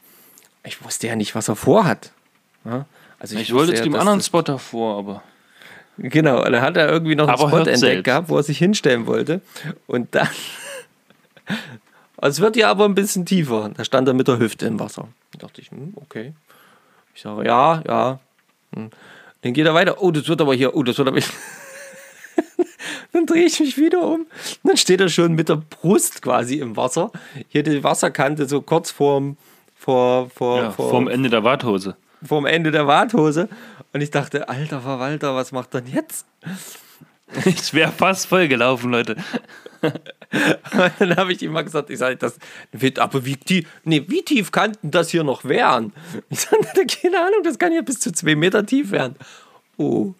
[0.64, 2.12] ich wusste ja nicht, was er vorhat.
[2.66, 2.84] Ja,
[3.24, 5.22] also Ich wollte wusste zu dem anderen Spot davor, aber.
[5.96, 8.04] Genau, und dann hat er irgendwie noch einen Aber Spot entdeckt selbst.
[8.04, 9.40] gehabt, wo er sich hinstellen wollte.
[9.86, 10.28] Und dann.
[12.20, 13.70] es wird ja aber ein bisschen tiefer.
[13.74, 15.08] Da stand er mit der Hüfte im Wasser.
[15.32, 16.34] Da dachte ich, hm, okay.
[17.14, 18.20] Ich sage, ja, ja.
[18.74, 18.90] Hm.
[19.40, 20.02] Dann geht er weiter.
[20.02, 20.76] Oh, das wird aber hier.
[20.76, 21.20] Oh, das wird aber.
[23.12, 24.26] dann drehe ich mich wieder um.
[24.64, 27.10] Dann steht er schon mit der Brust quasi im Wasser.
[27.48, 29.38] Hier die Wasserkante so kurz vorm,
[29.76, 31.96] vor, vor, Ja, vor, vorm Ende der Warthose.
[32.26, 33.48] Vorm Ende der Warthose.
[33.92, 36.26] Und ich dachte, alter Verwalter, was macht denn jetzt?
[37.46, 39.16] Ich wäre fast voll gelaufen, Leute.
[40.98, 42.38] Dann habe ich ihm mal gesagt, ich sage, das
[42.72, 45.92] wird, aber wie tief, nee, wie tief kann das hier noch werden?
[46.30, 49.16] Ich sage, keine Ahnung, das kann ja bis zu zwei Meter tief werden.
[49.76, 50.12] Oh.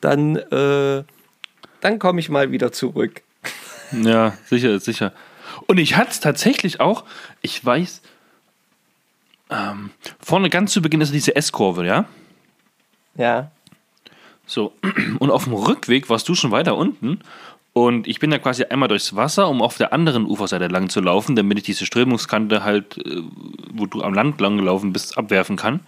[0.00, 1.04] Dann, äh,
[1.80, 3.22] dann komme ich mal wieder zurück.
[3.92, 5.12] Ja, sicher, sicher.
[5.66, 7.04] Und ich hatte es tatsächlich auch,
[7.42, 8.02] ich weiß,
[9.50, 9.90] ähm,
[10.20, 12.04] vorne ganz zu Beginn ist diese S-Kurve, ja?
[13.16, 13.50] Ja.
[14.46, 14.72] So,
[15.18, 17.20] und auf dem Rückweg warst du schon weiter unten.
[17.72, 21.00] Und ich bin da quasi einmal durchs Wasser, um auf der anderen Uferseite lang zu
[21.00, 23.22] laufen, damit ich diese Strömungskante halt, äh,
[23.72, 25.80] wo du am Land lang gelaufen bist, abwerfen kann.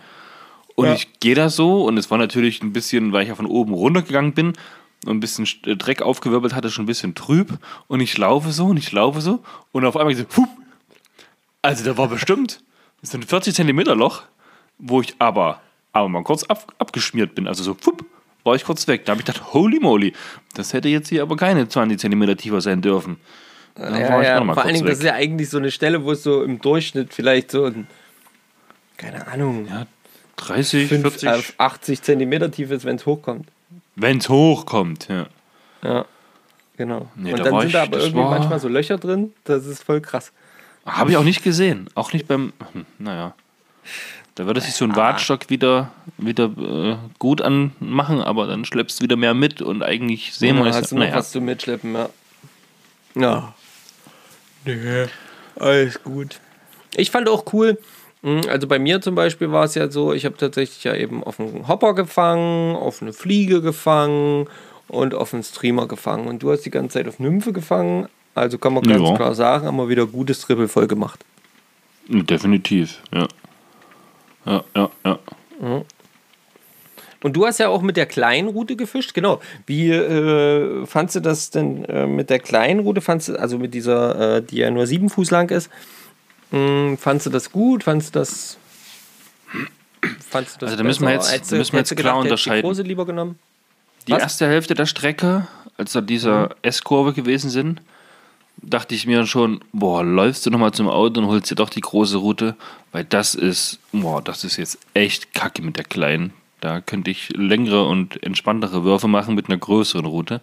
[0.77, 0.95] Und Ja.
[0.95, 3.75] ich gehe da so und es war natürlich ein bisschen, weil ich ja von oben
[3.75, 4.53] runtergegangen bin
[5.05, 7.59] und ein bisschen äh, Dreck aufgewirbelt hatte, schon ein bisschen trüb.
[7.89, 9.43] Und ich laufe so und ich laufe so
[9.73, 10.49] und auf einmal so, hup.
[11.63, 12.61] Also da war bestimmt
[13.03, 14.23] so ein 40 Zentimeter Loch,
[14.79, 15.61] wo ich aber,
[15.93, 17.47] aber mal kurz ab, abgeschmiert bin.
[17.49, 18.05] Also so, fupp,
[18.45, 19.05] war ich kurz weg.
[19.05, 20.13] Da habe ich gedacht, holy moly,
[20.55, 23.17] das hätte jetzt hier aber keine 20 Zentimeter tiefer sein dürfen.
[23.75, 24.45] Da ja, ja.
[24.53, 27.15] Vor allen Dingen, das ist ja eigentlich so eine Stelle, wo es so im Durchschnitt
[27.15, 27.87] vielleicht so ein,
[28.97, 29.87] keine Ahnung, Ja,
[30.37, 33.49] 30, 5, 40, äh, 80 Zentimeter tief ist, wenn es hochkommt.
[33.97, 35.09] wenn es hochkommt.
[35.09, 35.27] Ja.
[35.83, 36.05] Ja,
[36.77, 37.09] genau.
[37.17, 39.67] Nee, Und da dann sind ich- da aber irgendwie war- manchmal so Löcher drin, das
[39.67, 40.33] ist voll krass.
[40.87, 41.89] Habe ich auch nicht gesehen.
[41.95, 43.35] Auch nicht beim, hm, naja.
[44.35, 49.05] Da würde sich so ein Wartstock wieder, wieder äh, gut anmachen, aber dann schleppst du
[49.05, 50.77] wieder mehr mit und eigentlich sehen wir es.
[50.77, 51.17] hast du noch Naja.
[51.17, 52.09] was zu mitschleppen, ja.
[53.15, 53.55] Ja.
[54.65, 55.07] Nee,
[55.57, 56.41] alles gut.
[56.97, 57.79] Ich fand auch cool,
[58.23, 61.23] mh, also bei mir zum Beispiel war es ja so, ich habe tatsächlich ja eben
[61.23, 64.47] auf einen Hopper gefangen, auf eine Fliege gefangen
[64.89, 66.27] und auf einen Streamer gefangen.
[66.27, 68.09] Und du hast die ganze Zeit auf Nymphe gefangen.
[68.35, 69.15] Also kann man ganz Ja.
[69.17, 71.25] klar sagen, haben wir wieder gutes Triple voll gemacht.
[72.09, 73.29] Definitiv, ja.
[74.45, 75.19] Ja, ja, ja.
[77.23, 79.41] Und du hast ja auch mit der kleinen Route gefischt, genau.
[79.67, 83.01] Wie äh, fandst du das denn äh, mit der kleinen Route?
[83.01, 85.71] Fandst du, also mit dieser, äh, die ja nur sieben Fuß lang ist,
[86.51, 87.85] mh, fandst du das gut?
[87.85, 88.57] Fandst du das.
[90.29, 92.75] Fandst du das Also da müssen wir jetzt- du- müssen wir jetzt klar gedacht, unterscheiden.
[92.75, 93.39] Die lieber genommen?
[94.09, 94.23] Die Was?
[94.23, 97.81] erste Hälfte der Strecke, als da dieser S-Kurve gewesen sind,
[98.63, 101.81] dachte ich mir schon, boah, läufst du nochmal zum Auto und holst dir doch die
[101.81, 102.57] große Route,
[102.93, 106.33] weil das ist, boah, das ist jetzt echt kacke mit der kleinen.
[106.61, 110.41] Da könnte ich längere und entspanntere Würfe machen mit einer größeren Route.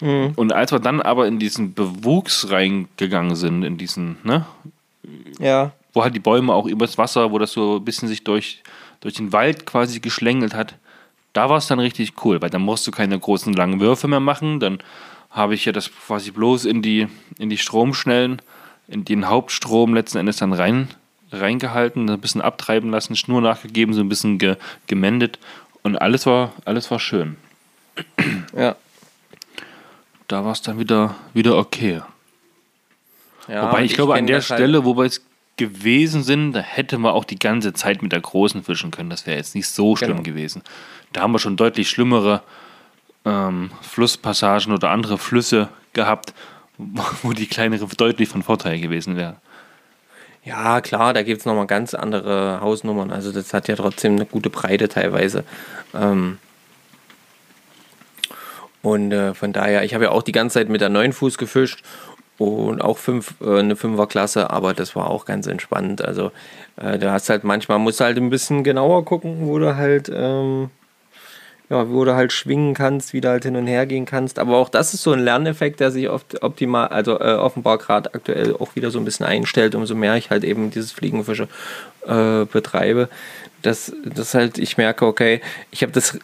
[0.00, 4.44] Und als wir dann aber in diesen Bewuchs reingegangen sind, in diesen, ne,
[5.38, 5.72] Ja.
[5.92, 8.62] wo halt die Bäume auch übers Wasser, wo das so ein bisschen sich durch,
[9.00, 10.74] durch den Wald quasi geschlängelt hat,
[11.32, 14.20] da war es dann richtig cool, weil dann musst du keine großen langen Würfe mehr
[14.20, 14.60] machen.
[14.60, 14.78] Dann
[15.34, 17.08] habe ich ja das quasi bloß in die,
[17.38, 18.40] in die Stromschnellen,
[18.88, 20.88] in den Hauptstrom letzten Endes dann rein,
[21.32, 24.56] reingehalten, ein bisschen abtreiben lassen, Schnur nachgegeben, so ein bisschen ge,
[24.86, 25.38] gemendet
[25.82, 27.36] und alles war, alles war schön.
[28.56, 28.76] Ja.
[30.28, 32.00] Da war es dann wieder, wieder okay.
[33.48, 35.22] ja Wobei und ich glaube, an der halt- Stelle, wo wir jetzt
[35.56, 39.10] gewesen sind, da hätte man auch die ganze Zeit mit der Großen fischen können.
[39.10, 40.22] Das wäre jetzt nicht so schlimm Genau.
[40.22, 40.62] gewesen.
[41.12, 42.42] Da haben wir schon deutlich schlimmere
[43.24, 46.34] ähm, Flusspassagen oder andere Flüsse gehabt,
[47.22, 49.36] wo die kleinere deutlich von Vorteil gewesen wäre.
[50.44, 53.10] Ja, klar, da gibt es nochmal ganz andere Hausnummern.
[53.10, 55.44] Also das hat ja trotzdem eine gute Breite teilweise.
[55.94, 56.38] Ähm
[58.82, 61.38] und äh, von daher, ich habe ja auch die ganze Zeit mit der 9 Fuß
[61.38, 61.82] gefischt
[62.36, 66.02] und auch fünf, äh, eine Fünferklasse, aber das war auch ganz entspannt.
[66.02, 66.32] Also
[66.76, 70.10] äh, du hast halt manchmal, musst du halt ein bisschen genauer gucken, wo du halt,
[70.14, 70.68] ähm,
[71.70, 74.38] ja, wo du halt schwingen kannst, wie du halt hin und her gehen kannst.
[74.38, 78.12] Aber auch das ist so ein Lerneffekt, der sich oft optimal, also äh, offenbar gerade
[78.14, 81.48] aktuell auch wieder so ein bisschen einstellt, umso mehr ich halt eben dieses Fliegenfische
[82.06, 83.08] äh, betreibe.
[83.62, 85.40] Dass, dass halt ich merke, okay,
[85.70, 86.18] ich habe das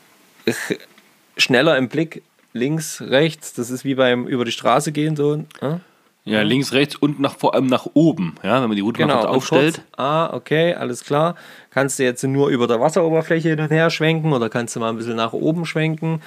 [1.38, 2.22] schneller im Blick,
[2.52, 5.44] links, rechts, das ist wie beim über die Straße gehen so.
[5.60, 5.76] Äh?
[6.24, 8.34] Ja, links, rechts und nach, vor allem nach oben.
[8.42, 9.76] Ja, wenn man die Route Genau, aufstellt.
[9.76, 11.34] kurz, ah, okay, alles klar.
[11.70, 14.90] Kannst du jetzt nur über der Wasseroberfläche hin und her schwenken oder kannst du mal
[14.90, 16.20] ein bisschen nach oben schwenken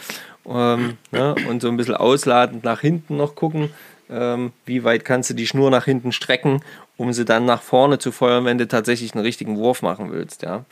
[0.45, 3.69] ähm, ne, und so ein bisschen ausladend nach hinten noch gucken,
[4.09, 6.63] ähm, wie weit kannst du die Schnur nach hinten strecken,
[6.97, 10.41] um sie dann nach vorne zu feuern, wenn du tatsächlich einen richtigen Wurf machen willst,
[10.41, 10.65] ja.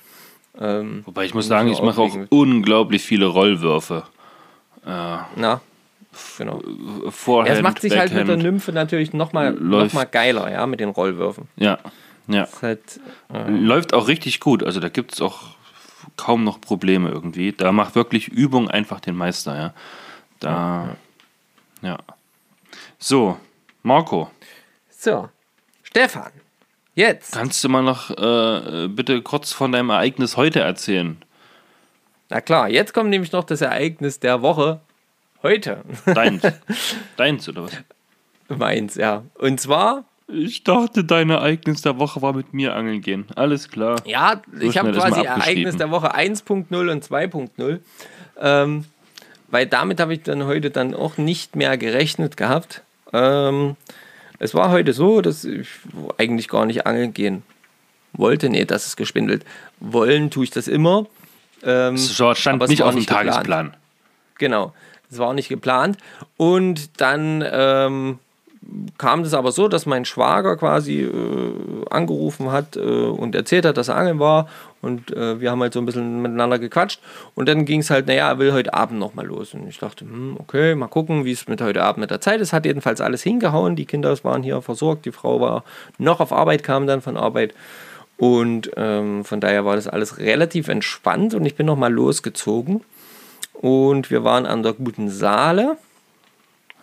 [0.59, 4.03] Ähm, Wobei ich muss sagen, ich mache auch unglaublich viele Rollwürfe.
[4.83, 5.61] Na,
[6.37, 6.61] genau.
[6.63, 8.43] Ja, es macht sich halt mit der Backhand.
[8.43, 11.47] Nymphe natürlich nochmal noch mal geiler, ja, mit den Rollwürfen.
[11.55, 11.79] Ja,
[12.27, 12.47] ja.
[12.61, 12.99] Halt,
[13.33, 14.63] äh, Läuft auch richtig gut.
[14.63, 15.41] Also da gibt es auch
[16.17, 17.51] kaum noch Probleme irgendwie.
[17.51, 19.73] Da macht wirklich Übung einfach den Meister, ja.
[20.39, 20.95] Da,
[21.81, 21.97] ja.
[22.99, 23.37] So,
[23.83, 24.29] Marco.
[24.89, 25.29] So,
[25.83, 26.31] Stefan,
[26.95, 27.33] jetzt.
[27.33, 31.17] Kannst du mal noch äh, bitte kurz von deinem Ereignis heute erzählen?
[32.29, 34.79] Na klar, jetzt kommt nämlich noch das Ereignis der Woche
[35.43, 35.81] heute.
[36.05, 36.41] Deins.
[37.17, 37.77] Deins, oder was?
[38.49, 39.23] Meins, ja.
[39.35, 40.05] Und zwar.
[40.27, 43.25] Ich dachte, dein Ereignis der Woche war mit mir angeln gehen.
[43.35, 44.01] Alles klar.
[44.05, 45.21] Ja, So ich habe quasi.
[45.25, 47.79] Ereignis der Woche 1.0 und 2.0.
[48.39, 48.85] Ähm,
[49.49, 52.81] weil damit habe ich dann heute dann auch nicht mehr gerechnet gehabt.
[53.11, 53.75] Ähm,
[54.39, 55.67] es war heute so, dass ich
[56.17, 57.43] eigentlich gar nicht angeln gehen
[58.13, 58.49] wollte.
[58.49, 59.43] Nee, das ist gespindelt.
[59.81, 61.07] Wollen tue ich das immer.
[61.63, 63.29] Ähm, Es stand nicht auf dem nicht geplant.
[63.29, 63.77] Tagesplan.
[64.37, 64.73] Genau,
[65.11, 65.97] es war nicht geplant.
[66.37, 68.19] Und dann ähm,
[68.97, 73.77] kam das aber so, dass mein Schwager quasi äh, angerufen hat äh, und erzählt hat,
[73.77, 74.47] dass er angeln war.
[74.81, 77.01] Und äh, wir haben halt so ein bisschen miteinander gequatscht.
[77.35, 79.53] Und dann ging es halt, naja, er will heute Abend nochmal los.
[79.53, 82.39] Und ich dachte, hm, okay, mal gucken, wie es mit heute Abend mit der Zeit
[82.39, 82.53] ist.
[82.53, 83.75] Hat jedenfalls alles hingehauen.
[83.75, 85.05] Die Kinder waren hier versorgt.
[85.05, 85.63] Die Frau war
[85.97, 87.53] noch auf Arbeit, kam dann von Arbeit.
[88.17, 91.33] Und ähm, von daher war das alles relativ entspannt.
[91.33, 92.81] Und ich bin nochmal losgezogen.
[93.61, 95.77] Und wir waren an der guten Saale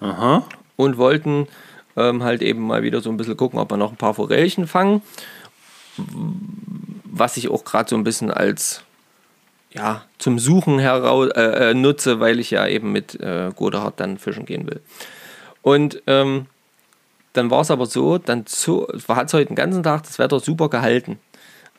[0.01, 0.45] Aha.
[0.77, 1.49] und wollten
[1.97, 4.69] ähm, halt eben mal wieder so ein bisschen gucken, ob wir noch ein paar Forellchen
[4.69, 5.03] fangen.
[7.05, 8.85] Was ich auch gerade so ein bisschen als
[9.73, 14.17] ja, zum Suchen heraus äh, äh, nutze, weil ich ja eben mit äh, Godehard dann
[14.17, 14.81] fischen gehen will.
[15.63, 16.47] Und ähm,
[17.33, 20.71] dann war es aber so, dann hat es heute den ganzen Tag das Wetter super
[20.71, 21.19] gehalten.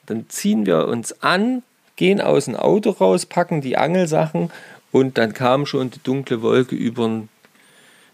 [0.05, 1.63] Dann ziehen wir uns an,
[1.95, 4.51] gehen aus dem Auto raus, packen die Angelsachen
[4.91, 7.29] und dann kam schon die dunkle Wolke über den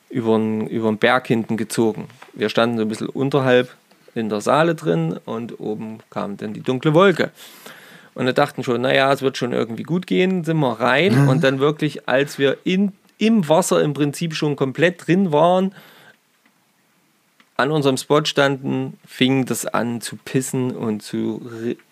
[0.10, 2.08] über den Berg hinten gezogen.
[2.34, 3.76] Wir standen so ein bisschen unterhalb
[4.14, 7.32] in der Saale drin und oben kam dann die dunkle Wolke.
[8.14, 11.44] Und wir dachten schon, naja, es wird schon irgendwie gut gehen, sind wir rein und
[11.44, 15.74] dann wirklich, als wir in, im Wasser im Prinzip schon komplett drin waren,
[17.58, 21.42] an unserem Spot standen, fing das an zu pissen und zu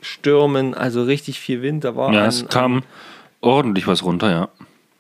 [0.02, 1.84] stürmen, also richtig viel Wind.
[1.84, 2.84] Da war Ja, an, es kam
[3.42, 4.50] ordentlich was runter, ja.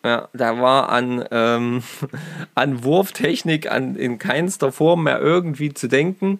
[0.03, 1.83] Ja, da war an, ähm,
[2.55, 6.39] an Wurftechnik an, in keinster Form mehr irgendwie zu denken.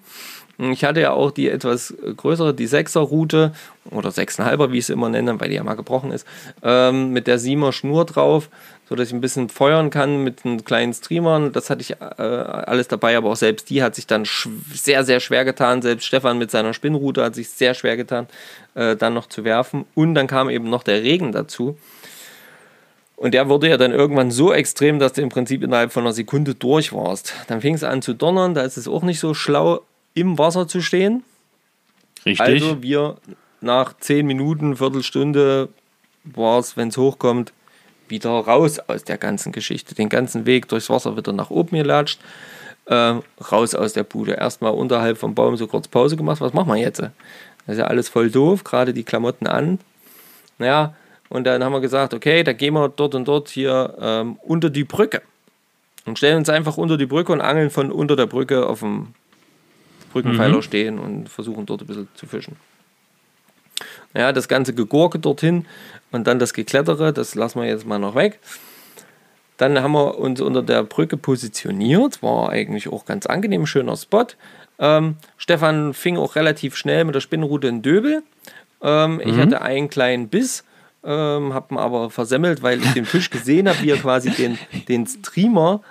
[0.59, 3.53] Ich hatte ja auch die etwas größere, die 6er Route
[3.89, 6.28] oder 6,5er, wie ich es immer nenne, weil die ja mal gebrochen ist,
[6.61, 8.49] ähm, mit der 7er Schnur drauf,
[8.88, 11.49] sodass ich ein bisschen feuern kann mit einem kleinen Streamer.
[11.49, 14.26] Das hatte ich äh, alles dabei, aber auch selbst die hat sich dann
[14.72, 15.82] sehr, sehr schwer getan.
[15.82, 18.28] Selbst Stefan mit seiner Spinnroute hat sich sehr schwer getan,
[18.76, 19.86] äh, dann noch zu werfen.
[19.95, 21.78] Und dann kam eben noch der Regen dazu.
[23.24, 26.11] Und der wurde ja dann irgendwann so extrem, dass du im Prinzip innerhalb von einer
[26.11, 27.34] Sekunde durch warst.
[27.47, 29.80] Dann fing es an zu donnern, da ist es auch nicht so schlau,
[30.13, 31.24] im Wasser zu stehen.
[32.26, 32.41] Richtig.
[32.41, 33.15] Also wir
[33.61, 35.69] nach 10 Minuten, Viertelstunde
[36.26, 37.53] war es, wenn es hochkommt,
[38.09, 39.95] wieder raus aus der ganzen Geschichte.
[39.95, 42.19] Den ganzen Weg durchs Wasser wieder nach oben gelatscht,
[42.88, 43.13] äh,
[43.49, 44.34] raus aus der Bude.
[44.34, 46.41] Erstmal unterhalb vom Baum so kurz Pause gemacht.
[46.41, 46.99] Was machen wir jetzt?
[46.99, 47.11] Das
[47.67, 49.80] ist ja alles voll doof, gerade die Klamotten an.
[50.57, 50.93] Naja,
[51.34, 54.70] und dann haben wir gesagt, okay, da gehen wir dort und dort hier ähm, unter
[54.70, 55.24] die Brücke.
[56.06, 59.16] Und stellen uns einfach unter die Brücke und angeln von unter der Brücke auf dem
[60.12, 62.56] Brückenpfeiler stehen und versuchen dort ein bisschen zu fischen.
[64.14, 65.66] Ja, das ganze Gegurke dorthin
[66.12, 68.38] und dann das Geklettere, das lassen wir jetzt mal noch weg.
[69.58, 74.28] Dann haben wir uns unter der Brücke positioniert, war eigentlich auch ganz angenehm, schöner Spot.
[74.78, 78.22] Ähm, Stefan fing auch relativ schnell mit der Spinnrute in Döbel.
[78.84, 80.64] Ähm, Ich hatte einen kleinen Biss,
[81.04, 84.58] ähm, habe ihn aber versemmelt, weil ich den Fisch gesehen habe, wie er quasi den,
[84.88, 85.82] den Streamer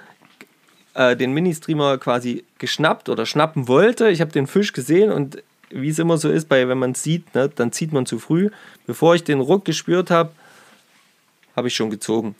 [0.94, 4.08] äh, den Mini-Streamer quasi geschnappt oder schnappen wollte.
[4.10, 7.02] Ich habe den Fisch gesehen und wie es immer so ist, bei, wenn man es
[7.02, 8.50] sieht, ne, dann zieht man zu früh.
[8.86, 10.32] Bevor ich den Ruck gespürt habe,
[11.56, 12.34] habe ich schon gezogen.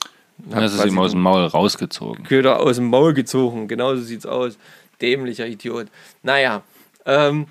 [0.51, 2.25] Hab Das ist ihm aus dem Maul rausgezogen.
[2.25, 3.67] Köder aus dem Maul gezogen.
[3.67, 4.57] Genauso sieht's aus.
[5.01, 5.87] Dämlicher Idiot.
[6.21, 6.61] Naja.
[7.05, 7.47] Ähm,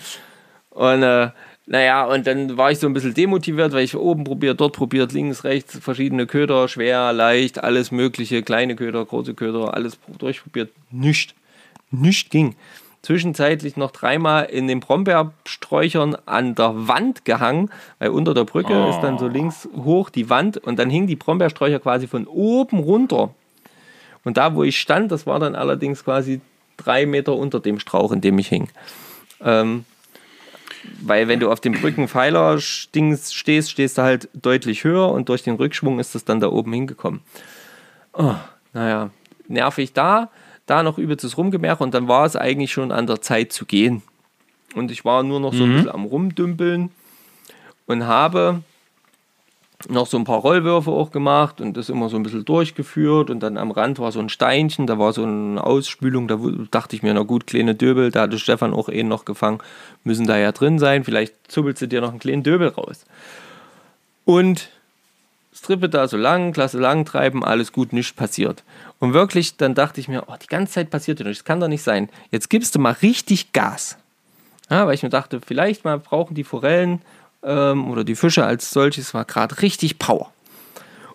[0.70, 1.30] und äh,
[1.72, 5.12] naja, und dann war ich so ein bisschen demotiviert, weil ich oben probiert, dort probiert,
[5.12, 10.70] links, rechts, verschiedene Köder, schwer, leicht, alles mögliche, kleine Köder, große Köder, alles durchprobiert.
[10.90, 11.34] Nicht.
[11.90, 12.56] Nicht ging.
[13.00, 18.90] Zwischenzeitlich noch dreimal in den Brombeersträuchern an der Wand gehangen, weil unter der Brücke Oh.
[18.90, 22.80] ist dann so links hoch die Wand und dann hingen die Brombeersträucher quasi von oben
[22.80, 23.30] runter.
[24.24, 26.42] Und da, wo ich stand, das war dann allerdings quasi
[26.76, 28.68] drei Meter unter dem Strauch, in dem ich hing.
[29.42, 29.86] Ähm,
[31.00, 35.56] weil wenn du auf dem Brückenpfeiler stehst, stehst du halt deutlich höher und durch den
[35.56, 37.20] Rückschwung ist das dann da oben hingekommen.
[38.12, 38.34] Oh,
[38.72, 39.10] naja,
[39.48, 40.30] nervig da,
[40.66, 44.02] da noch übelstes Rumgemerk und dann war es eigentlich schon an der Zeit zu gehen.
[44.74, 46.90] Und ich war nur noch so ein bisschen am Rumdümpeln
[47.86, 48.62] und habe
[49.88, 53.40] noch so ein paar Rollwürfe auch gemacht und das immer so ein bisschen durchgeführt und
[53.40, 56.38] dann am Rand war so ein Steinchen, da war so eine Ausspülung, da
[56.70, 59.58] dachte ich mir, na gut, kleine Döbel, da hatte Stefan auch einen noch gefangen,
[60.04, 63.04] müssen da ja drin sein, vielleicht zuppelst du dir noch einen kleinen Döbel raus.
[64.24, 64.70] Und
[65.54, 68.64] Strippe da so lang, Klasse lang treiben, alles gut, nichts passiert.
[68.98, 71.60] Und wirklich, dann dachte ich mir, oh, die ganze Zeit passiert ja nichts, das kann
[71.60, 72.08] doch nicht sein.
[72.30, 73.96] Jetzt gibst du mal richtig Gas.
[74.70, 77.02] Ja, weil ich mir dachte, vielleicht mal brauchen die Forellen
[77.42, 80.32] ähm, oder die Fische als solches war gerade richtig Power.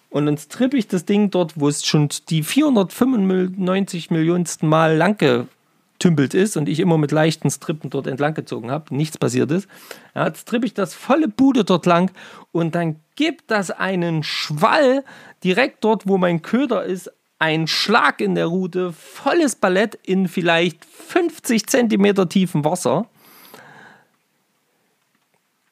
[0.09, 5.17] Und dann strippe ich das Ding dort, wo es schon die 495 Millionsten Mal lang
[5.17, 9.67] getümpelt ist und ich immer mit leichten Strippen dort entlang gezogen habe, nichts passiert ist.
[10.15, 12.11] Ja, jetzt strippe ich das volle Bude dort lang
[12.51, 15.03] und dann gibt das einen Schwall
[15.43, 20.84] direkt dort, wo mein Köder ist, ein Schlag in der Rute, volles Ballett in vielleicht
[20.86, 23.07] 50 Zentimeter tiefen Wasser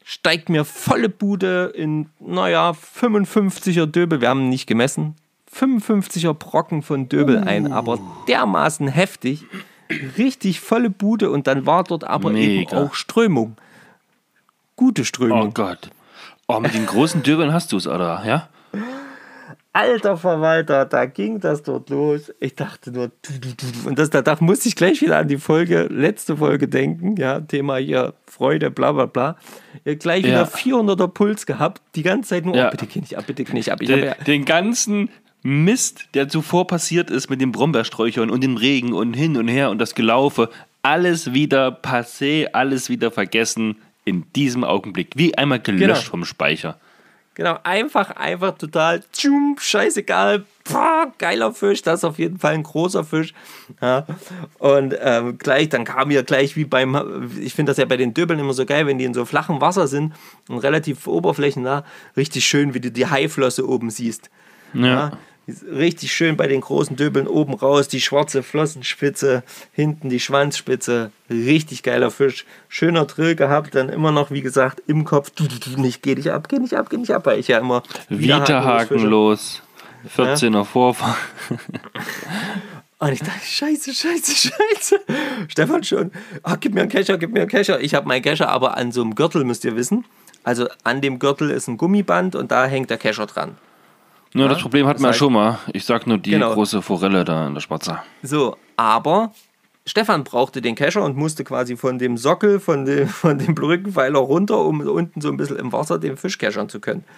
[0.08, 5.16] steigt mir volle Bude in, naja, 55er Döbel, wir haben nicht gemessen,
[5.52, 7.48] 55er Brocken von Döbel uh.
[7.48, 7.98] ein, aber
[8.28, 9.46] dermaßen heftig,
[10.18, 12.62] richtig volle Bude und dann war dort aber Mega.
[12.62, 13.58] eben auch Strömung.
[14.76, 15.48] Gute Strömung.
[15.48, 15.90] Oh Gott.
[16.48, 18.24] Oh, mit den großen Döbeln hast du es, oder?
[18.28, 18.50] Ja?
[19.76, 22.34] Alter Verwalter, da ging das dort los.
[22.40, 23.12] Ich dachte nur,
[23.84, 27.42] und das, da, da musste ich gleich wieder an die Folge, letzte Folge denken, ja,
[27.42, 29.36] Thema hier Freude, bla bla bla.
[29.84, 32.70] Gleich wieder 400er Puls gehabt, die ganze Zeit nur, ja.
[32.70, 33.82] oh, bitte geh nicht ab, bitte geh nicht ab.
[33.82, 35.10] Ich den, ja den ganzen
[35.44, 39.72] Mist, der zuvor passiert ist mit den Brombeersträuchern und dem Regen und hin und her
[39.72, 40.52] und das Gelaufe,
[40.84, 46.12] alles wieder passé, alles wieder vergessen in diesem Augenblick, wie einmal gelöscht genau.
[46.12, 46.80] vom Speicher.
[47.36, 52.64] Genau, einfach, einfach total, tschum, scheißegal, boah, geiler Fisch, das ist auf jeden Fall ein
[52.64, 53.34] großer Fisch.
[53.82, 54.06] Ja.
[54.58, 58.14] Und ähm, gleich, dann kam ja gleich wie beim, ich finde das ja bei den
[58.14, 60.14] Döbeln immer so geil, wenn die in so flachem Wasser sind
[60.48, 61.84] und relativ oberflächennah,
[62.16, 64.30] richtig schön, wie du die Haiflosse oben siehst.
[64.74, 64.86] ja.
[64.86, 65.12] ja
[65.48, 71.84] richtig schön bei den großen Döbeln oben raus, die schwarze Flossenspitze, hinten die Schwanzspitze, richtig
[71.84, 75.32] geiler Fisch, schöner Drill gehabt, dann immer noch, wie gesagt, im Kopf,
[75.78, 78.64] nicht, geh nicht ab, geh nicht ab, geh nicht ab, weil ich ja immer wieder
[78.64, 79.62] hakenlos,
[80.16, 80.64] 14er ja?
[80.64, 81.18] Vorfahrt.
[82.98, 85.00] Und ich dachte, scheiße, scheiße, scheiße.
[85.50, 86.12] Stefan schon,
[86.44, 87.82] oh, gib mir einen Kescher, gib mir einen Kescher.
[87.82, 90.06] Ich habe meinen Kescher aber an so einem Gürtel, müsst ihr wissen.
[90.44, 93.58] Also an dem Gürtel ist ein Gummiband und da hängt der Kescher dran.
[94.36, 95.60] Nur ja, das Problem hatten wir ja schon mal.
[95.72, 96.54] Ich sag nur die genau.
[96.54, 98.00] große Forelle da in der Spatze.
[98.22, 99.32] So, aber
[99.86, 104.20] Stefan brauchte den Kescher und musste quasi von dem Sockel, von dem, von dem Brückenpfeiler
[104.20, 107.06] runter, um unten so ein bisschen im Wasser den Fisch keschern zu können.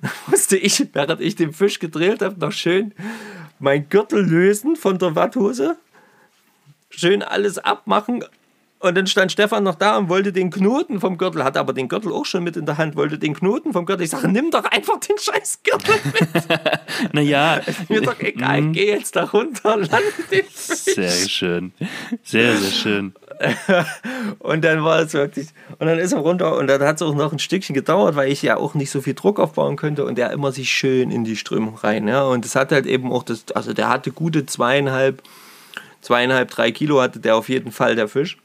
[0.00, 2.92] Da musste ich, während ich den Fisch gedreht habe, noch schön
[3.60, 5.76] mein Gürtel lösen von der Watthose.
[6.90, 8.24] Schön alles abmachen,
[8.84, 11.88] und dann stand Stefan noch da und wollte den Knoten vom Gürtel, hatte aber den
[11.88, 14.04] Gürtel auch schon mit in der Hand, wollte den Knoten vom Gürtel.
[14.04, 17.12] Ich sage, nimm doch einfach den scheiß Gürtel mit.
[17.14, 17.56] naja.
[17.56, 18.72] Ist mir doch egal, mm.
[18.74, 20.94] geh jetzt da runter, lande den Fisch.
[20.94, 21.72] Sehr schön.
[22.22, 23.14] Sehr, sehr schön.
[24.38, 27.14] und dann war es wirklich, und dann ist er runter und dann hat es auch
[27.14, 30.18] noch ein Stückchen gedauert, weil ich ja auch nicht so viel Druck aufbauen könnte und
[30.18, 32.06] der immer sich schön in die Strömung rein.
[32.06, 32.24] Ja?
[32.24, 35.22] Und das hat halt eben auch das, also der hatte gute zweieinhalb,
[36.02, 38.36] zweieinhalb, drei Kilo hatte der auf jeden Fall, der Fisch.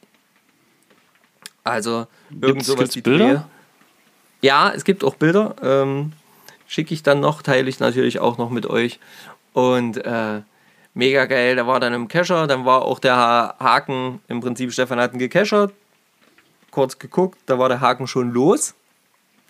[1.63, 2.07] Also
[2.41, 3.47] irgend sowas wie Bilder?
[4.41, 5.55] Ja, es gibt auch Bilder.
[5.61, 6.13] Ähm,
[6.67, 8.99] Schicke ich dann noch, teile ich natürlich auch noch mit euch.
[9.53, 10.41] Und äh,
[10.93, 14.99] mega geil, da war dann im Kescher, dann war auch der Haken, im Prinzip Stefan
[14.99, 15.73] hat ihn gecachert,
[16.71, 18.75] kurz geguckt, da war der Haken schon los.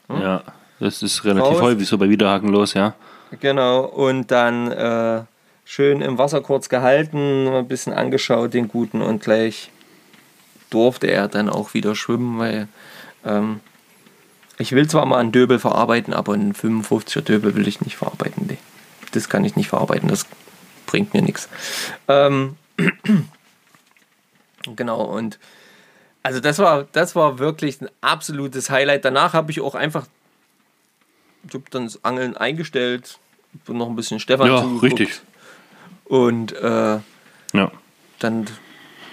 [0.08, 0.22] Hm?
[0.22, 0.44] Ja,
[0.80, 1.62] das ist relativ Raus.
[1.62, 2.94] häufig so bei Wiederhaken los, ja.
[3.40, 5.24] Genau, und dann äh,
[5.66, 9.72] schön im Wasser kurz gehalten, ein bisschen angeschaut, den guten und gleich
[10.70, 12.68] durfte er dann auch wieder schwimmen, weil
[13.26, 13.60] ähm,
[14.58, 18.48] ich will zwar mal einen Döbel verarbeiten, aber einen 55er Döbel will ich nicht verarbeiten.
[18.48, 18.58] Nee,
[19.12, 20.26] das kann ich nicht verarbeiten, das
[20.86, 21.50] bringt mir nichts.
[22.08, 22.58] Ähm,
[24.76, 25.40] genau, und
[26.24, 29.06] also das war, das war wirklich ein absolutes Highlight.
[29.06, 30.08] Danach habe ich auch einfach,
[31.48, 33.18] ich habe dann das Angeln eingestellt,
[33.66, 35.22] bin noch ein bisschen Stefan Ja, richtig.
[36.06, 37.00] Und äh,
[37.54, 37.72] ja.
[38.20, 38.46] dann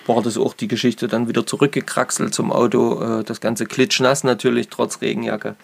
[0.09, 3.21] war das auch die Geschichte dann wieder zurückgekraxelt zum Auto.
[3.21, 5.57] Äh, das ganze klitschnass natürlich, trotz Regenjacke.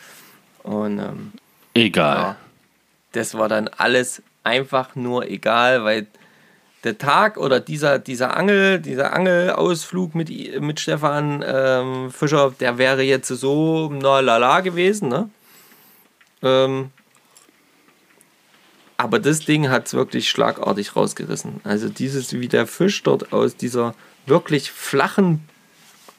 [0.63, 1.33] Und ähm,
[1.75, 2.17] egal.
[2.17, 2.37] Ja,
[3.13, 6.07] das war dann alles einfach nur egal, weil
[6.85, 13.03] der Tag oder dieser, dieser Angel, dieser Angelausflug mit, mit Stefan ähm, Fischer, der wäre
[13.03, 15.31] jetzt so na lala gewesen, ne?
[16.43, 16.91] Ähm,
[18.97, 21.61] aber das Ding hat es wirklich schlagartig rausgerissen.
[21.65, 23.95] Also dieses, wie der Fisch dort aus dieser
[24.27, 25.47] wirklich flachen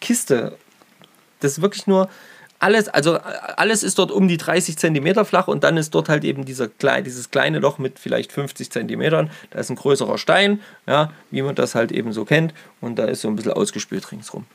[0.01, 0.57] Kiste.
[1.39, 2.09] Das ist wirklich nur
[2.63, 6.23] alles, also alles ist dort um die 30 Zentimeter flach und dann ist dort halt
[6.23, 9.29] eben dieser, dieses kleine Loch mit vielleicht 50 Zentimetern.
[9.49, 12.53] Da ist ein größerer Stein, ja, wie man das halt eben so kennt.
[12.79, 14.45] Und da ist so ein bisschen ausgespült ringsrum.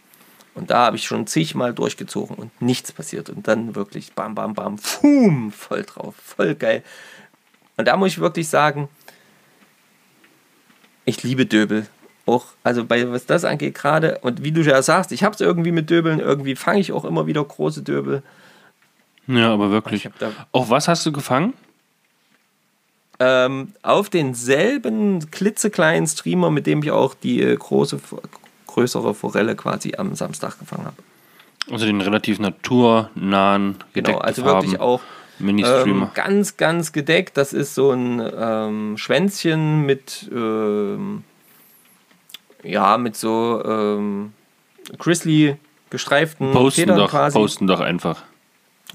[0.55, 3.29] Und da habe ich schon zigmal durchgezogen und nichts passiert.
[3.29, 6.83] Und dann wirklich bam, bam, bam, fum, voll drauf, voll geil.
[7.77, 8.89] Und da muss ich wirklich sagen,
[11.05, 11.87] ich liebe Döbel.
[12.29, 15.41] Auch, also bei was das angeht, gerade, und wie du ja sagst, ich habe es
[15.41, 18.23] irgendwie mit Döbeln, irgendwie fange ich auch immer wieder große Döbel.
[19.27, 20.11] Ja, aber wirklich.
[20.53, 21.55] Auch was hast du gefangen?
[23.19, 27.99] Ähm, auf denselben klitzekleinen Streamer, mit dem ich auch die äh, große,
[28.67, 30.97] größere Forelle quasi am Samstag gefangen habe.
[31.71, 34.67] Also den relativ naturnahen, genau, also Farben.
[34.67, 35.01] wirklich auch
[35.41, 37.39] ähm, ganz, ganz gedeckt.
[37.39, 41.25] Das ist so ein ähm, Schwänzchen mit, ähm,
[42.63, 44.33] ja, mit so ähm,
[44.99, 45.57] Grizzly
[45.91, 47.39] gestreiften posten Federn doch, quasi.
[47.39, 48.23] Posten doch einfach.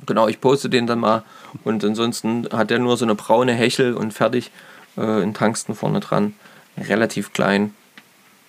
[0.06, 1.24] Genau, ich poste den dann mal.
[1.64, 4.52] Und ansonsten hat er nur so eine braune Hechel und fertig
[4.98, 6.34] äh, in Tangsten vorne dran.
[6.78, 7.74] Relativ klein.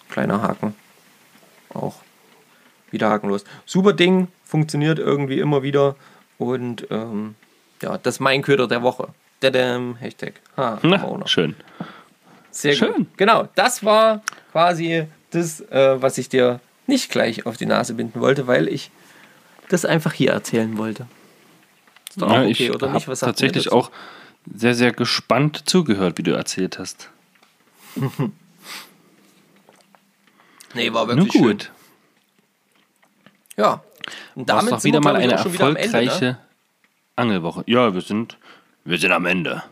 [0.09, 0.75] Kleiner Haken.
[1.73, 1.97] Auch
[2.91, 3.45] wieder hakenlos.
[3.67, 5.97] Super Ding, funktioniert irgendwie immer wieder.
[6.39, 7.35] Und ähm,
[7.83, 9.09] ja, das ist mein Köder der Woche.
[9.41, 10.35] Dadam, Hashtag.
[10.57, 11.57] Ha, Na, schön.
[12.51, 12.95] Sehr schön.
[12.95, 13.07] Gut.
[13.19, 14.23] Genau, das war
[14.55, 18.93] quasi das, äh, was ich dir nicht gleich auf die Nase binden wollte, weil ich
[19.69, 21.09] das einfach hier erzählen wollte.
[22.09, 23.09] Ist doch ja, okay, ich oder nicht?
[23.09, 23.91] Was tatsächlich auch
[24.55, 27.11] sehr, sehr gespannt zugehört, wie du erzählt hast.
[30.75, 31.65] nee, war wirklich Nur gut.
[31.65, 31.73] Schön.
[33.57, 33.83] Ja.
[34.37, 36.39] Und damit doch wieder mal eine erfolgreiche Ende, ne?
[37.17, 37.65] Angelwoche.
[37.67, 38.39] Ja, wir sind,
[38.85, 39.65] wir sind am Ende.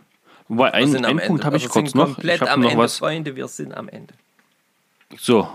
[0.48, 2.14] Wobei, ein, einen Punkt habe ich also kurz noch.
[2.14, 2.98] Komplett ich am noch Ende, was.
[2.98, 4.14] Freunde, wir sind am Ende.
[5.16, 5.48] So,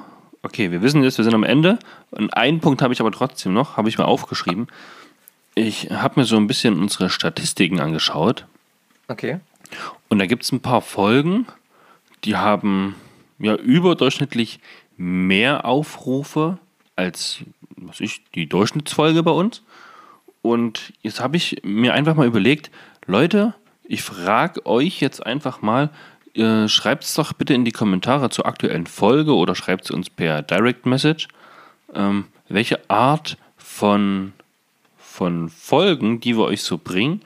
[0.43, 1.80] okay, wir wissen jetzt, wir sind am Ende.
[2.12, 4.68] Und einen Punkt habe ich aber trotzdem noch, habe ich mal aufgeschrieben.
[5.55, 8.45] Ich habe mir so ein bisschen unsere Statistiken angeschaut.
[9.08, 9.39] Okay.
[10.08, 11.47] Und da gibt es ein paar Folgen,
[12.24, 12.95] die haben
[13.39, 14.60] ja überdurchschnittlich
[14.97, 16.58] mehr Aufrufe
[16.95, 17.43] als
[17.78, 19.62] was ich, die Durchschnittsfolge bei uns.
[20.41, 22.72] Und jetzt habe ich mir einfach mal überlegt,
[23.05, 23.53] Leute,
[23.84, 25.91] ich frage euch jetzt einfach mal,
[26.38, 30.09] äh, schreibt es doch bitte in die Kommentare zur aktuellen Folge oder schreibt es uns
[30.09, 31.27] per Direct Message,
[31.93, 34.33] ähm, welche Art von,
[34.97, 37.21] von Folgen, die wir euch so bringen,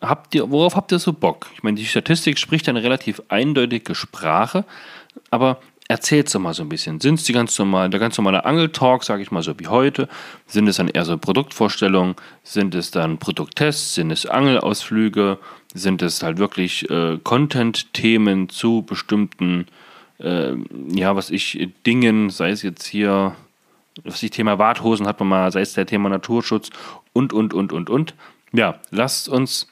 [0.00, 1.46] habt ihr, worauf habt ihr so Bock?
[1.54, 4.64] Ich meine, die Statistik spricht eine relativ eindeutige Sprache,
[5.30, 7.00] aber erzählt doch mal so ein bisschen.
[7.00, 10.08] Sind es die ganz normal, der ganz normale Angeltalk, sage ich mal so wie heute?
[10.46, 12.14] Sind es dann eher so Produktvorstellungen?
[12.44, 13.94] Sind es dann Produkttests?
[13.94, 15.38] Sind es Angelausflüge?
[15.72, 19.66] Sind es halt wirklich äh, Content-Themen zu bestimmten,
[20.18, 20.52] äh,
[20.88, 23.36] ja, was ich, Dingen, sei es jetzt hier,
[24.02, 26.70] was ich Thema Warthosen hat man mal, sei es der Thema Naturschutz
[27.12, 28.14] und, und, und, und, und.
[28.52, 29.68] Ja, lasst uns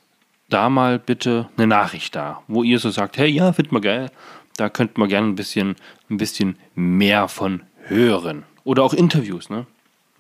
[0.49, 4.11] da mal bitte eine Nachricht da, wo ihr so sagt, hey, ja, findet man geil
[4.59, 5.77] da könnten wir gerne ein bisschen,
[6.11, 8.45] ein bisschen mehr von hören.
[8.65, 9.67] Oder auch Interviews, ne?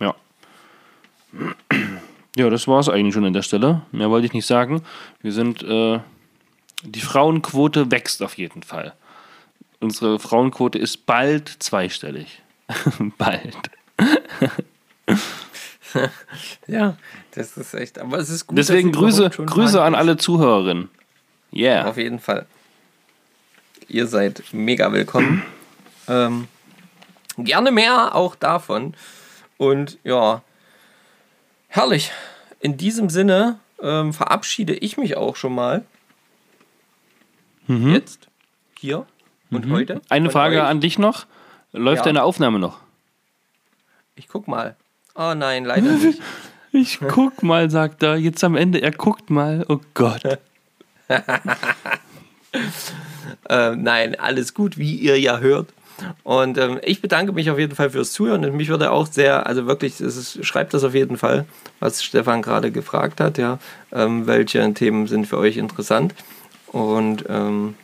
[0.01, 0.15] Ja.
[2.39, 3.83] Ja, das war es eigentlich schon an der Stelle.
[3.91, 4.83] Mehr wollte ich nicht sagen.
[5.21, 5.99] Wir sind, äh,
[6.85, 8.95] die Frauenquote wächst auf jeden Fall.
[9.81, 12.41] Unsere Frauenquote ist bald zweistellig.
[13.19, 13.57] bald.
[16.69, 16.97] ja,
[17.33, 18.57] das ist echt, aber es ist gut.
[18.57, 20.91] Deswegen Grüße, Grüße an alle Zuhörerinnen.
[21.53, 21.89] Yeah.
[21.89, 22.47] Auf jeden Fall.
[23.89, 25.43] Ihr seid mega willkommen.
[26.11, 26.49] Ähm,
[27.37, 28.95] gerne mehr auch davon.
[29.59, 30.41] Und ja,
[31.69, 32.11] herrlich.
[32.61, 35.85] In diesem Sinne ähm, verabschiede ich mich auch schon mal.
[37.67, 37.93] Mhm.
[37.93, 38.29] Jetzt,
[38.79, 39.07] hier
[39.51, 39.73] und mhm.
[39.73, 40.03] heute.
[40.09, 40.67] Eine Frage euch.
[40.67, 41.27] an dich noch.
[41.73, 42.05] Läuft ja.
[42.05, 42.81] deine Aufnahme noch?
[44.17, 44.77] Ich guck mal.
[45.15, 46.21] Oh nein, leider nicht.
[46.71, 48.17] Ich guck mal, sagt er.
[48.17, 49.65] Jetzt am Ende, er guckt mal.
[49.71, 50.23] Oh Gott.
[53.49, 55.69] Äh, nein, alles gut, wie ihr ja hört.
[56.23, 59.47] Und ähm, ich bedanke mich auf jeden Fall fürs Zuhören und mich würde auch sehr,
[59.47, 61.45] also wirklich, ist, schreibt das auf jeden Fall,
[61.81, 63.59] was Stefan gerade gefragt hat, ja,
[63.93, 66.15] ähm, welche Themen sind für euch interessant
[66.69, 67.75] und ähm,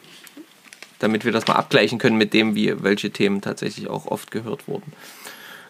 [0.99, 4.69] damit wir das mal abgleichen können mit dem, wie welche Themen tatsächlich auch oft gehört
[4.69, 4.93] wurden.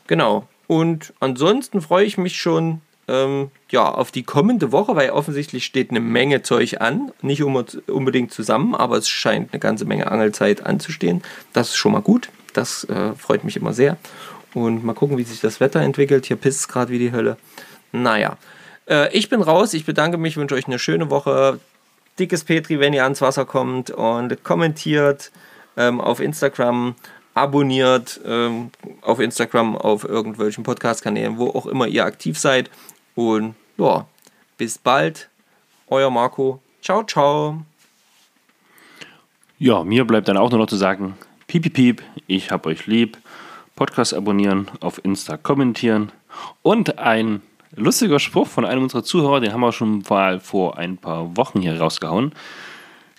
[0.06, 0.46] Genau.
[0.66, 5.90] Und ansonsten freue ich mich schon ähm, ja, auf die kommende Woche, weil offensichtlich steht
[5.90, 7.12] eine Menge Zeug an.
[7.22, 11.22] Nicht unbedingt zusammen, aber es scheint eine ganze Menge Angelzeit anzustehen.
[11.52, 12.30] Das ist schon mal gut.
[12.52, 13.96] Das äh, freut mich immer sehr.
[14.54, 16.26] Und mal gucken, wie sich das Wetter entwickelt.
[16.26, 17.36] Hier pisst es gerade wie die Hölle.
[17.92, 18.36] Naja,
[18.88, 19.74] äh, ich bin raus.
[19.74, 21.58] Ich bedanke mich, wünsche euch eine schöne Woche.
[22.18, 25.32] Dickes Petri, wenn ihr ans Wasser kommt und kommentiert
[25.76, 26.94] ähm, auf Instagram
[27.34, 28.70] abonniert ähm,
[29.02, 32.70] auf Instagram, auf irgendwelchen Podcast-Kanälen, wo auch immer ihr aktiv seid.
[33.14, 34.06] Und ja,
[34.56, 35.28] bis bald.
[35.88, 36.60] Euer Marco.
[36.82, 37.62] Ciao, ciao.
[39.58, 42.86] Ja, mir bleibt dann auch nur noch zu sagen, piep, piep, piep, ich hab euch
[42.86, 43.18] lieb.
[43.76, 46.12] Podcast abonnieren, auf Insta kommentieren
[46.62, 47.42] und ein
[47.74, 51.60] lustiger Spruch von einem unserer Zuhörer, den haben wir schon mal vor ein paar Wochen
[51.60, 52.32] hier rausgehauen.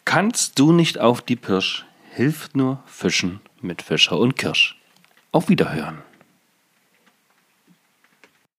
[0.06, 4.78] Kannst du nicht auf die Pirsch, hilft nur Fischen mit Fischer und Kirsch.
[5.32, 6.05] Auf Wiederhören.